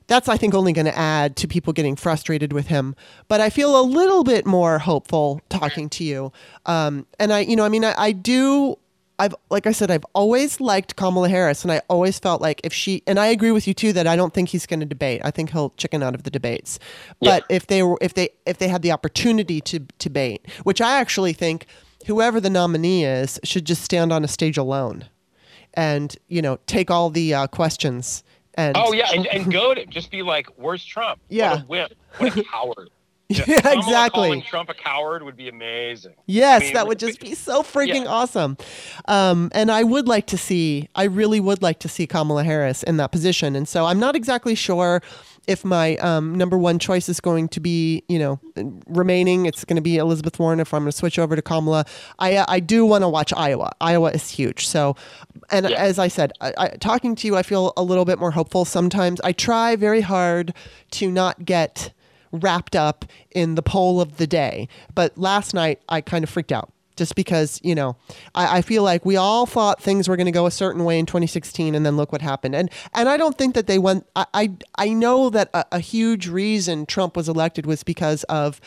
[0.08, 2.96] that's I think only going to add to people getting frustrated with him.
[3.28, 6.32] But I feel a little bit more hopeful talking to you.
[6.66, 8.78] Um, and I, you know, I mean, I, I do.
[9.18, 12.74] I've like I said, I've always liked Kamala Harris, and I always felt like if
[12.74, 15.22] she and I agree with you too that I don't think he's going to debate.
[15.24, 16.80] I think he'll chicken out of the debates.
[17.22, 21.00] But if they were, if they, if they had the opportunity to debate, which I
[21.00, 21.66] actually think
[22.08, 25.06] whoever the nominee is should just stand on a stage alone,
[25.74, 28.24] and you know, take all the uh, questions.
[28.56, 31.52] And Oh yeah, and, and go to just be like, "Where's Trump?" Yeah.
[31.52, 31.94] What a wimp!
[32.18, 32.90] What a coward!
[33.30, 34.22] Yeah, Kamala exactly.
[34.28, 36.14] Calling Trump a coward would be amazing.
[36.28, 38.12] Yes, I mean, that would just be so freaking Yeah.
[38.12, 38.56] awesome.
[39.08, 42.84] Um, and I would like to see, I really would like to see Kamala Harris
[42.84, 43.56] in that position.
[43.56, 45.02] And so I'm not exactly sure
[45.48, 48.40] if my um, number one choice is going to be, you know,
[48.88, 49.46] remaining.
[49.48, 51.86] It's going to be Elizabeth Warren if I'm going to switch over to Kamala.
[52.20, 53.72] I, uh, I do want to watch Iowa.
[53.82, 54.68] Iowa is huge.
[54.68, 54.96] So,
[55.52, 55.78] and Yeah.
[55.78, 58.66] as I said, I, I, talking to you, I feel a little bit more hopeful
[58.66, 59.20] sometimes.
[59.24, 60.54] I try very hard
[60.92, 61.92] to not get
[62.40, 64.68] wrapped up in the poll of the day.
[64.94, 67.96] But last night, I kind of freaked out just because, you know,
[68.34, 70.98] I, I feel like we all thought things were going to go a certain way
[70.98, 72.56] in 2016, and then look what happened.
[72.56, 74.08] And and I don't think that they went.
[74.16, 78.62] I I, I know that a, a huge reason Trump was elected was because of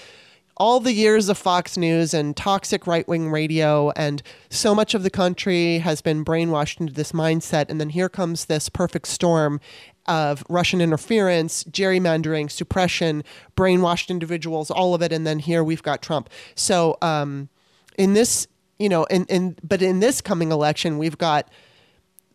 [0.57, 5.03] all the years of Fox News and toxic right wing radio, and so much of
[5.03, 7.67] the country has been brainwashed into this mindset.
[7.69, 9.61] And then here comes this perfect storm
[10.09, 13.23] of Russian interference, gerrymandering, suppression,
[13.57, 15.13] brainwashed individuals, all of it.
[15.13, 16.31] And then here we've got Trump.
[16.55, 17.49] So, um,
[17.97, 18.47] in this,
[18.79, 21.51] you know, in, in but in this coming election, we've got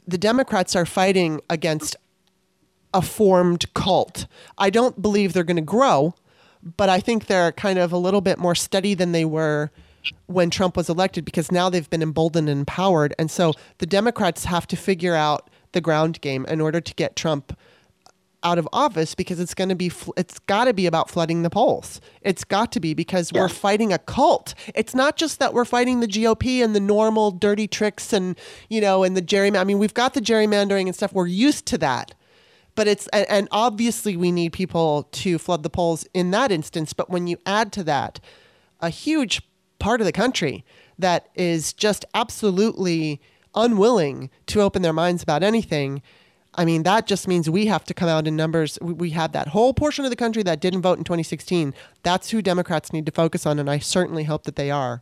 [0.07, 1.95] the Democrats are fighting against
[2.93, 4.27] a formed cult.
[4.57, 6.13] I don't believe they're going to grow,
[6.77, 9.71] but I think they're kind of a little bit more steady than they were
[10.25, 13.13] when Trump was elected because now they've been emboldened and empowered.
[13.17, 17.15] And so the Democrats have to figure out the ground game in order to get
[17.15, 17.57] Trump
[18.43, 21.49] out of office because it's going to be it's got to be about flooding the
[21.49, 22.01] polls.
[22.21, 24.53] It's got to be because we're fighting a cult.
[24.75, 28.37] It's not just that we're fighting the GOP and the normal dirty tricks and
[28.69, 29.59] you know and the gerrymandering.
[29.59, 31.13] I mean, we've got the gerrymandering and stuff.
[31.13, 32.13] We're used to that.
[32.75, 36.93] But it's and, and obviously we need people to flood the polls in that instance,
[36.93, 38.19] but when you add to that
[38.81, 39.41] a huge
[39.79, 40.65] part of the country
[40.97, 43.21] that is just absolutely
[43.55, 46.01] unwilling to open their minds about anything,
[46.55, 48.77] I mean, that just means we have to come out in numbers.
[48.81, 51.73] We- have that whole portion of the country that didn't vote in 2016.
[52.03, 55.01] That's who Democrats need to focus on, and I certainly hope that they are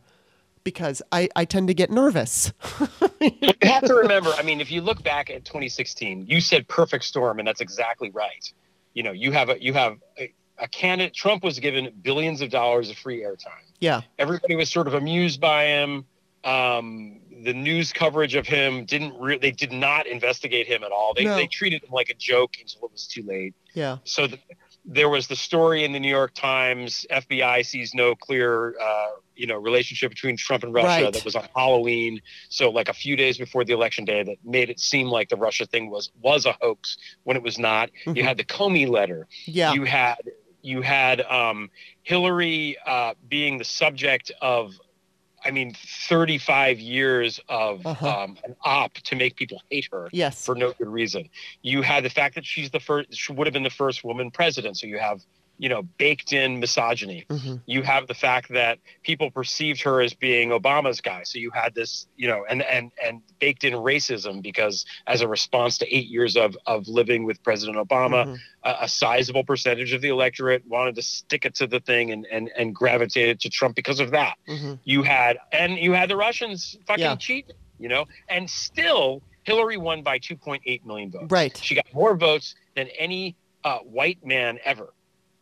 [0.64, 2.52] because I, I tend to get nervous.
[3.20, 4.30] you have to remember.
[4.36, 8.10] I mean, if you look back at 2016, you said perfect storm, and that's exactly
[8.10, 8.52] right.
[8.94, 11.14] You know, you have a you have a, a candidate.
[11.14, 13.64] Trump was given billions of dollars of free airtime.
[13.80, 14.02] yeah.
[14.18, 16.04] Everybody was sort of amused by him.
[16.44, 19.14] Um, the news coverage of him didn't.
[19.18, 21.14] Re- they did not investigate him at all.
[21.14, 21.36] They No.
[21.36, 23.54] they treated him like a joke until it was too late.
[23.74, 23.98] Yeah.
[24.04, 24.38] so the,
[24.84, 27.06] there was the story in the New York Times.
[27.10, 31.04] FBI sees no clear, uh, you know, relationship between Trump and Russia.
[31.04, 31.12] Right.
[31.12, 34.70] That was on Halloween, so like a few days before the election day, that made
[34.70, 37.90] it seem like the Russia thing was was a hoax when it was not.
[38.06, 38.16] Mhm.
[38.16, 39.28] You had the Comey letter.
[39.46, 39.72] Yeah.
[39.72, 40.16] You had
[40.62, 41.70] you had um,
[42.02, 44.72] Hillary uh, being the subject of.
[45.44, 48.08] I mean, 35 years of Uh-huh.
[48.08, 50.44] um, an op to make people hate her yes.
[50.46, 51.28] for no good reason.
[51.62, 54.30] You had the fact that she's the first, she would have been the first woman
[54.30, 54.78] president.
[54.78, 55.22] So you have,
[55.58, 57.24] you know, baked in misogyny.
[57.30, 61.22] hmm You have the fact that people perceived her as being Obama's guy.
[61.24, 65.28] So you had this, you know, and and and baked in racism because as a
[65.28, 68.38] response to eight years of of living with President Obama, Mhm.
[68.64, 72.26] a, a sizable percentage of the electorate wanted to stick it to the thing and
[72.30, 76.16] and and gravitated to Trump because of that hmm you had and you had the
[76.16, 77.14] Russians fucking Yeah.
[77.16, 81.26] cheat, you know, and still Hillary won by 2.8 million votes.
[81.30, 81.56] Right.
[81.62, 84.92] She got more votes than any uh, white man ever.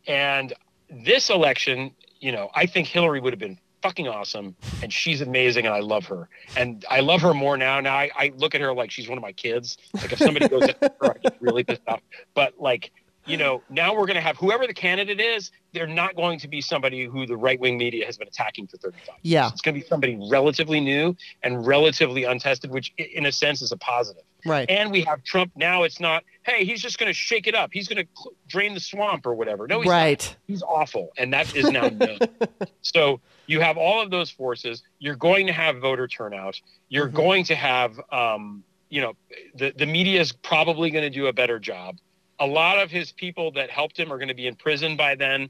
[0.07, 0.53] And
[0.89, 5.65] this election, you know, I think Hillary would have been fucking awesome, and she's amazing,
[5.65, 7.79] and I love her, and I love her more now.
[7.79, 9.77] Now I, I look at her like she's one of my kids.
[9.93, 12.01] Like if somebody goes at her, I get really pissed off.
[12.33, 12.91] But like
[13.31, 16.47] you know, now we're going to have whoever the candidate is, they're not going to
[16.47, 19.17] be somebody who the right wing media has been attacking for 35 years.
[19.21, 19.47] Yeah.
[19.49, 23.71] It's going to be somebody relatively new and relatively untested, which in a sense is
[23.71, 24.23] a positive.
[24.45, 24.69] Right.
[24.69, 25.83] And we have Trump now.
[25.83, 27.69] It's not, hey, he's just going to shake it up.
[27.71, 29.67] He's going to cl- drain the swamp or whatever.
[29.67, 30.19] No, he's right.
[30.21, 30.35] Not.
[30.47, 31.09] He's awful.
[31.17, 32.17] And that is now known.
[32.81, 34.81] so you have all of those forces.
[34.99, 36.59] You're going to have voter turnout.
[36.89, 37.13] You're Mhm.
[37.13, 39.13] going to have, um, you know,
[39.55, 41.97] the, the media is probably going to do a better job
[42.41, 45.15] a lot of his people that helped him are going to be in prison by
[45.15, 45.49] then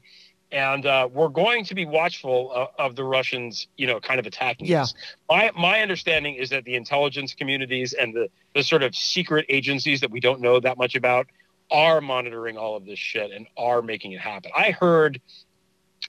[0.52, 4.26] and uh, we're going to be watchful of, of, the Russians, you know, kind of
[4.26, 4.82] attacking yeah.
[4.82, 4.94] us.
[5.28, 10.02] My my understanding is that the intelligence communities and the the sort of secret agencies
[10.02, 11.26] that we don't know that much about
[11.70, 14.50] are monitoring all of this shit and are making it happen.
[14.54, 15.22] I heard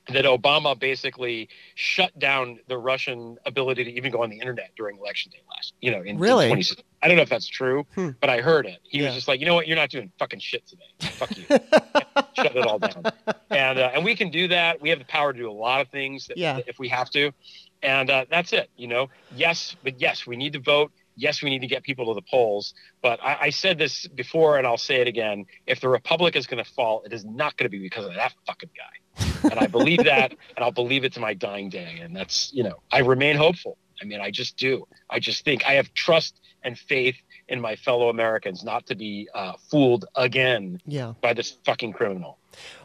[0.10, 4.98] that Obama basically shut down the Russian ability to even go on the internet during
[4.98, 6.46] election day last, you know, in, really?
[6.46, 6.84] in 2016.
[7.04, 8.12] I don't know if that's true, hmm.
[8.22, 8.80] but I heard it.
[8.84, 9.08] He yeah.
[9.08, 10.86] was just like, you know what, you're not doing fucking shit today.
[11.02, 11.44] Fuck you.
[11.50, 13.04] shut it all down.
[13.50, 14.82] And uh, and we can do that.
[14.82, 16.62] We have the power to do a lot of things that, yeah.
[16.66, 17.34] if we have to.
[17.82, 18.70] And uh, that's it.
[18.78, 20.94] You know, yes, but yes, we need to vote.
[21.18, 22.74] Yes, we need to get people to the polls.
[23.02, 26.48] But I, I said this before, and I'll say it again: if the republic is
[26.48, 29.50] going to fall, it is not going to be because of that fucking guy.
[29.52, 32.00] and I believe that, and I'll believe it to my dying day.
[32.02, 33.78] And that's, you know, I remain hopeful.
[34.04, 34.86] I mean, I just do.
[35.10, 37.16] I just think I have trust and faith
[37.48, 41.14] in my fellow Americans not to be uh, fooled again yeah.
[41.22, 42.38] by this fucking criminal.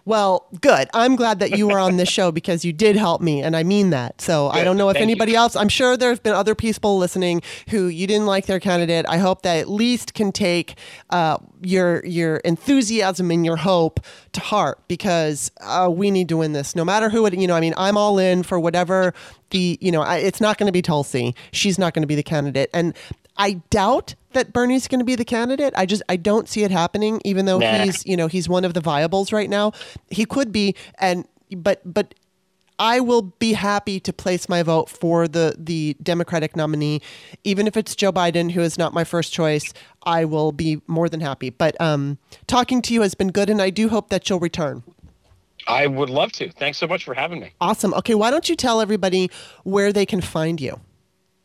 [0.05, 0.89] Well, good.
[0.95, 3.63] I'm glad that you were on this show because you did help me, and I
[3.63, 4.23] mean that.
[4.23, 4.61] So good.
[4.61, 5.39] I don't know if Thank anybody you.
[5.39, 5.55] else.
[5.55, 9.05] I'm sure there have been other people listening who you didn't like their candidate.
[9.07, 10.79] I hope that at least can take
[11.11, 14.01] uh, your your enthusiasm and your hope
[14.33, 17.39] to heart because uh, we need to win this, no matter who it.
[17.39, 19.13] You know, I mean, I'm all in for whatever
[19.51, 19.77] the.
[19.83, 21.35] You know, I, it's not going to be Tulsi.
[21.53, 22.97] She's not going to be the candidate, and
[23.37, 25.73] I doubt that Bernie's going to be the candidate.
[25.77, 27.21] I just I don't see it happening.
[27.25, 27.85] Even though Nah.
[27.85, 29.73] he's you know he's one of the viables right now,
[30.11, 30.75] he could be.
[30.99, 31.27] And
[31.57, 32.15] but but
[32.81, 37.01] I will be happy to place my vote for the the Democratic nominee,
[37.43, 39.73] even if it's Joe Biden, who is not my first choice.
[40.05, 41.51] I will be more than happy.
[41.51, 44.85] But um, talking to you has been good, and I do hope that you'll return.
[45.67, 46.51] I would love to.
[46.53, 47.53] Thanks so much for having me.
[47.61, 47.93] Awesome.
[47.95, 49.29] Okay, why don't you tell everybody
[49.65, 50.81] where they can find you?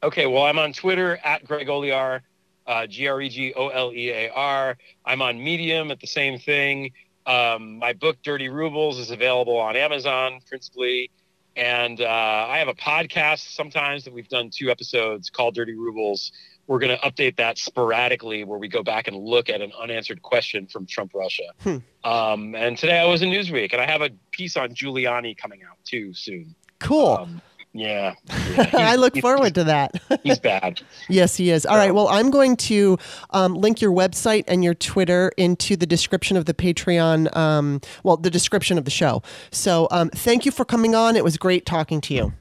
[0.01, 2.21] Okay, well, I'm on Twitter at Greg Olear,
[2.67, 4.77] uh, G R E G O L E A R.
[5.05, 6.91] I'm on Medium at the same thing.
[7.25, 11.09] Um, my book, Dirty Rubles, is available on Amazon principally.
[11.55, 16.31] And uh, I have a podcast sometimes that we've done two episodes called Dirty Rubles.
[16.65, 20.21] We're going to update that sporadically where we go back and look at an unanswered
[20.21, 21.43] question from Trump Russia.
[21.61, 21.77] Hmm.
[22.03, 25.61] Um, and today I was in Newsweek and I have a piece on Giuliani coming
[25.69, 26.55] out too soon.
[26.79, 27.17] Cool.
[27.19, 27.41] Um,
[27.73, 28.13] yeah.
[28.29, 28.69] yeah.
[28.73, 30.01] I look forward to that.
[30.23, 30.81] He's bad.
[31.09, 31.65] Yes, he is.
[31.65, 31.93] All right.
[31.93, 32.97] Well, I'm going to
[33.31, 37.35] um, link your website and your Twitter into the description of the Patreon.
[37.35, 39.21] Um, well, the description of the show.
[39.51, 41.15] So, um, thank you for coming on.
[41.15, 42.33] It was great talking to you.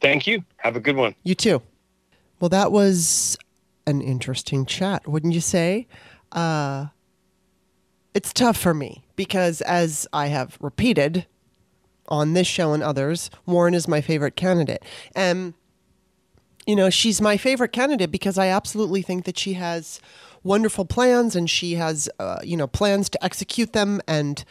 [0.00, 0.44] Thank you.
[0.58, 1.14] Have a good one.
[1.22, 1.60] You too.
[2.40, 3.36] Well, that was
[3.86, 5.86] an interesting chat, wouldn't you say?
[6.32, 6.86] Uh,
[8.14, 11.26] it's tough for me because, as I have repeated
[12.08, 14.84] on this show and others, Warren is my favorite candidate.
[15.14, 15.54] And,
[16.66, 20.00] you know, she's my favorite candidate because I absolutely think that she has
[20.42, 24.00] wonderful plans and she has, uh, you know, plans to execute them.
[24.06, 24.44] And,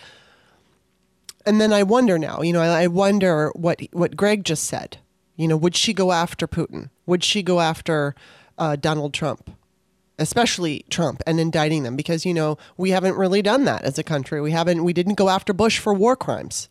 [1.45, 4.97] and then I wonder now, you know, I, I wonder what, what Greg just said.
[5.35, 6.89] You know, would she go after Putin?
[7.05, 8.15] Would she go after
[8.57, 9.51] uh, Donald Trump?
[10.19, 14.03] especially Trump and indicting them because you know we haven't really done that as a
[14.03, 14.41] country.
[14.41, 16.69] We haven't we didn't go after Bush for war crimes.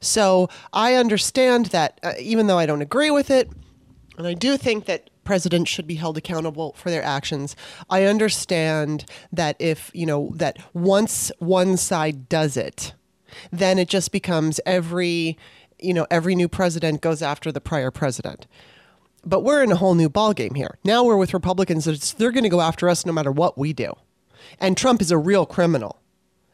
[0.00, 3.50] So I understand that uh, even though I don't agree with it
[4.16, 7.54] and I do think that presidents should be held accountable for their actions.
[7.90, 12.94] I understand that if, you know, that once one side does it,
[13.52, 15.36] then it just becomes every,
[15.78, 18.46] you know, every new president goes after the prior president
[19.24, 20.78] but we're in a whole new ballgame here.
[20.84, 22.14] Now we're with Republicans.
[22.14, 23.94] They're going to go after us no matter what we do.
[24.58, 26.00] And Trump is a real criminal.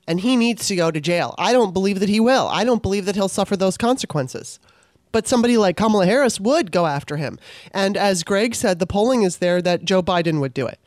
[0.06, 1.34] And he needs to go to jail.
[1.38, 2.48] I don't believe that he will.
[2.48, 4.58] I don't believe that he'll suffer those consequences.
[5.12, 7.38] But somebody like Kamala Harris would go after him.
[7.70, 10.78] And as Greg said, the polling is there that Joe Biden would do it.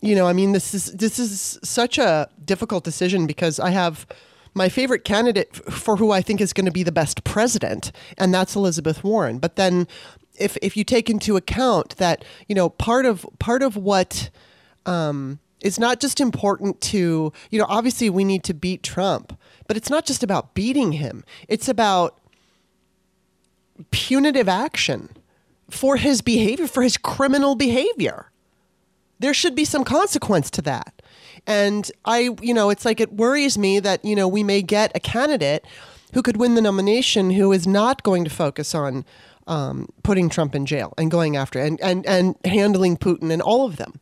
[0.00, 4.06] You know, I mean, this is this is such a difficult decision because I have
[4.54, 8.32] my favorite candidate for who I think is going to be the best president, and
[8.32, 9.38] that's Elizabeth Warren.
[9.38, 9.88] But then
[10.36, 14.30] if if you take into account that you know part of part of what
[14.86, 19.76] um, is not just important to you know obviously we need to beat Trump, but
[19.76, 21.24] it's not just about beating him.
[21.48, 22.18] It's about
[23.90, 25.10] punitive action
[25.70, 28.30] for his behavior, for his criminal behavior.
[29.18, 31.02] There should be some consequence to that.
[31.46, 34.92] And I, you know, it's like it worries me that, you know, we may get
[34.94, 35.64] a candidate
[36.14, 39.04] who could win the nomination who is not going to focus on
[39.46, 43.66] um, putting Trump in jail and going after and, and, and handling Putin and all
[43.66, 44.00] of them.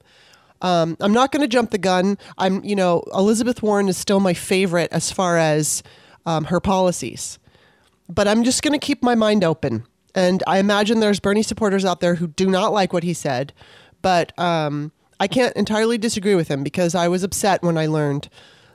[0.62, 2.18] Um, I'm not going to jump the gun.
[2.38, 5.82] I'm, you know, Elizabeth Warren is still my favorite as far as
[6.24, 7.38] um, her policies,
[8.08, 9.84] but I'm just going to keep my mind open.
[10.14, 13.52] And I imagine there's Bernie supporters out there who do not like what he said,
[14.00, 18.28] but um, I can't entirely disagree with him because I was upset when I learned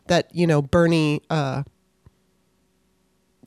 [0.08, 1.22] that you know Bernie.
[1.30, 1.64] Uh,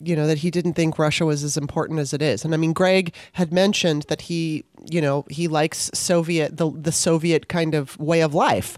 [0.03, 2.43] you know that he didn't think Russia was as important as it is.
[2.43, 6.91] And I mean Greg had mentioned that he, you know, he likes Soviet the the
[6.91, 8.77] Soviet kind of way of life,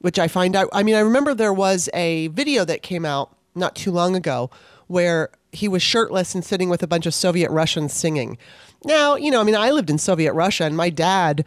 [0.00, 3.36] which I find out I mean I remember there was a video that came out
[3.54, 4.50] not too long ago
[4.86, 8.38] where he was shirtless and sitting with a bunch of Soviet Russians singing.
[8.84, 11.44] Now, you know, I mean I lived in Soviet Russia and my dad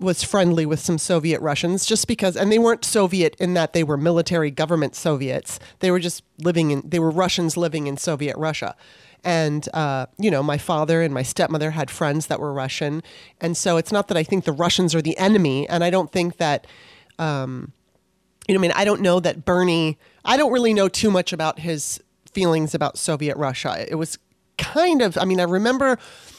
[0.00, 3.82] was friendly with some Soviet Russians just because, and they weren't Soviet in that they
[3.82, 5.58] were military government Soviets.
[5.80, 8.76] They were just living in, they were Russians living in Soviet Russia.
[9.24, 13.02] And, uh, you know, my father and my stepmother had friends that were Russian.
[13.40, 15.68] And so it's not that I think the Russians are the enemy.
[15.68, 16.66] And I don't think that,
[17.18, 17.72] um,
[18.46, 21.32] you know, I mean, I don't know that Bernie, I don't really know too much
[21.32, 22.00] about his
[22.32, 23.84] feelings about Soviet Russia.
[23.90, 24.18] It was
[24.56, 25.98] kind of, I mean, I remember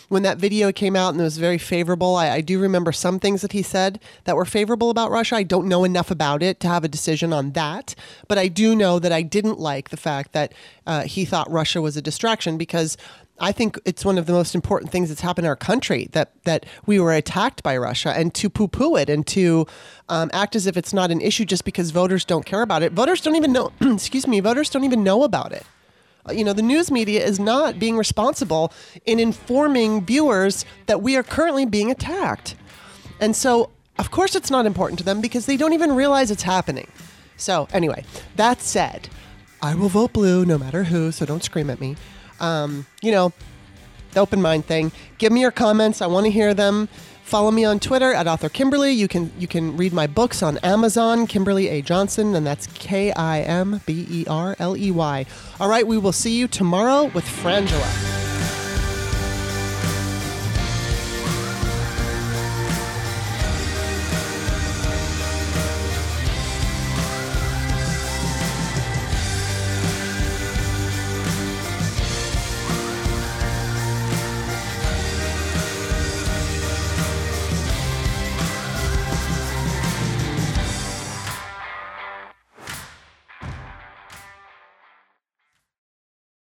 [0.10, 3.20] when that video came out and it was very favorable, I, I, do remember some
[3.20, 5.38] things that he said that were favorable about Russia.
[5.38, 7.96] I don't know enough about it to have a decision on that,
[8.28, 10.52] but I do know that I didn't like the fact that
[10.86, 12.98] uh, he thought Russia was a distraction because
[13.40, 16.32] I think it's one of the most important things that's happened in our country that
[16.44, 19.66] that we were attacked by Russia, and to poo-poo it and to
[20.10, 22.92] um, act as if it's not an issue just because voters don't care about it.
[22.92, 23.72] Voters don't even know.
[23.82, 24.42] excuse me.
[24.42, 25.66] Voters don't even know about it
[26.32, 28.72] you know, the news media is not being responsible
[29.06, 32.56] in informing viewers that we are currently being attacked.
[33.20, 36.44] And so, of course, it's not important to them because they don't even realize it's
[36.44, 36.88] happening.
[37.38, 38.04] So, anyway,
[38.36, 39.10] that said,
[39.62, 41.96] I will vote blue no matter who, so don't scream at me.
[42.40, 43.34] Um, you know,
[44.12, 44.92] the open mind thing.
[45.18, 46.02] Give me your comments.
[46.02, 46.90] I want to hear them.
[47.30, 48.92] Follow me on Twitter at author Kimberley.
[48.92, 51.84] You can you can read my books on Amazon, Kimberley A.
[51.84, 55.28] Johnson, and that's K I M B E R L E Y.
[55.60, 58.29] All right, we will see you tomorrow with Frangela.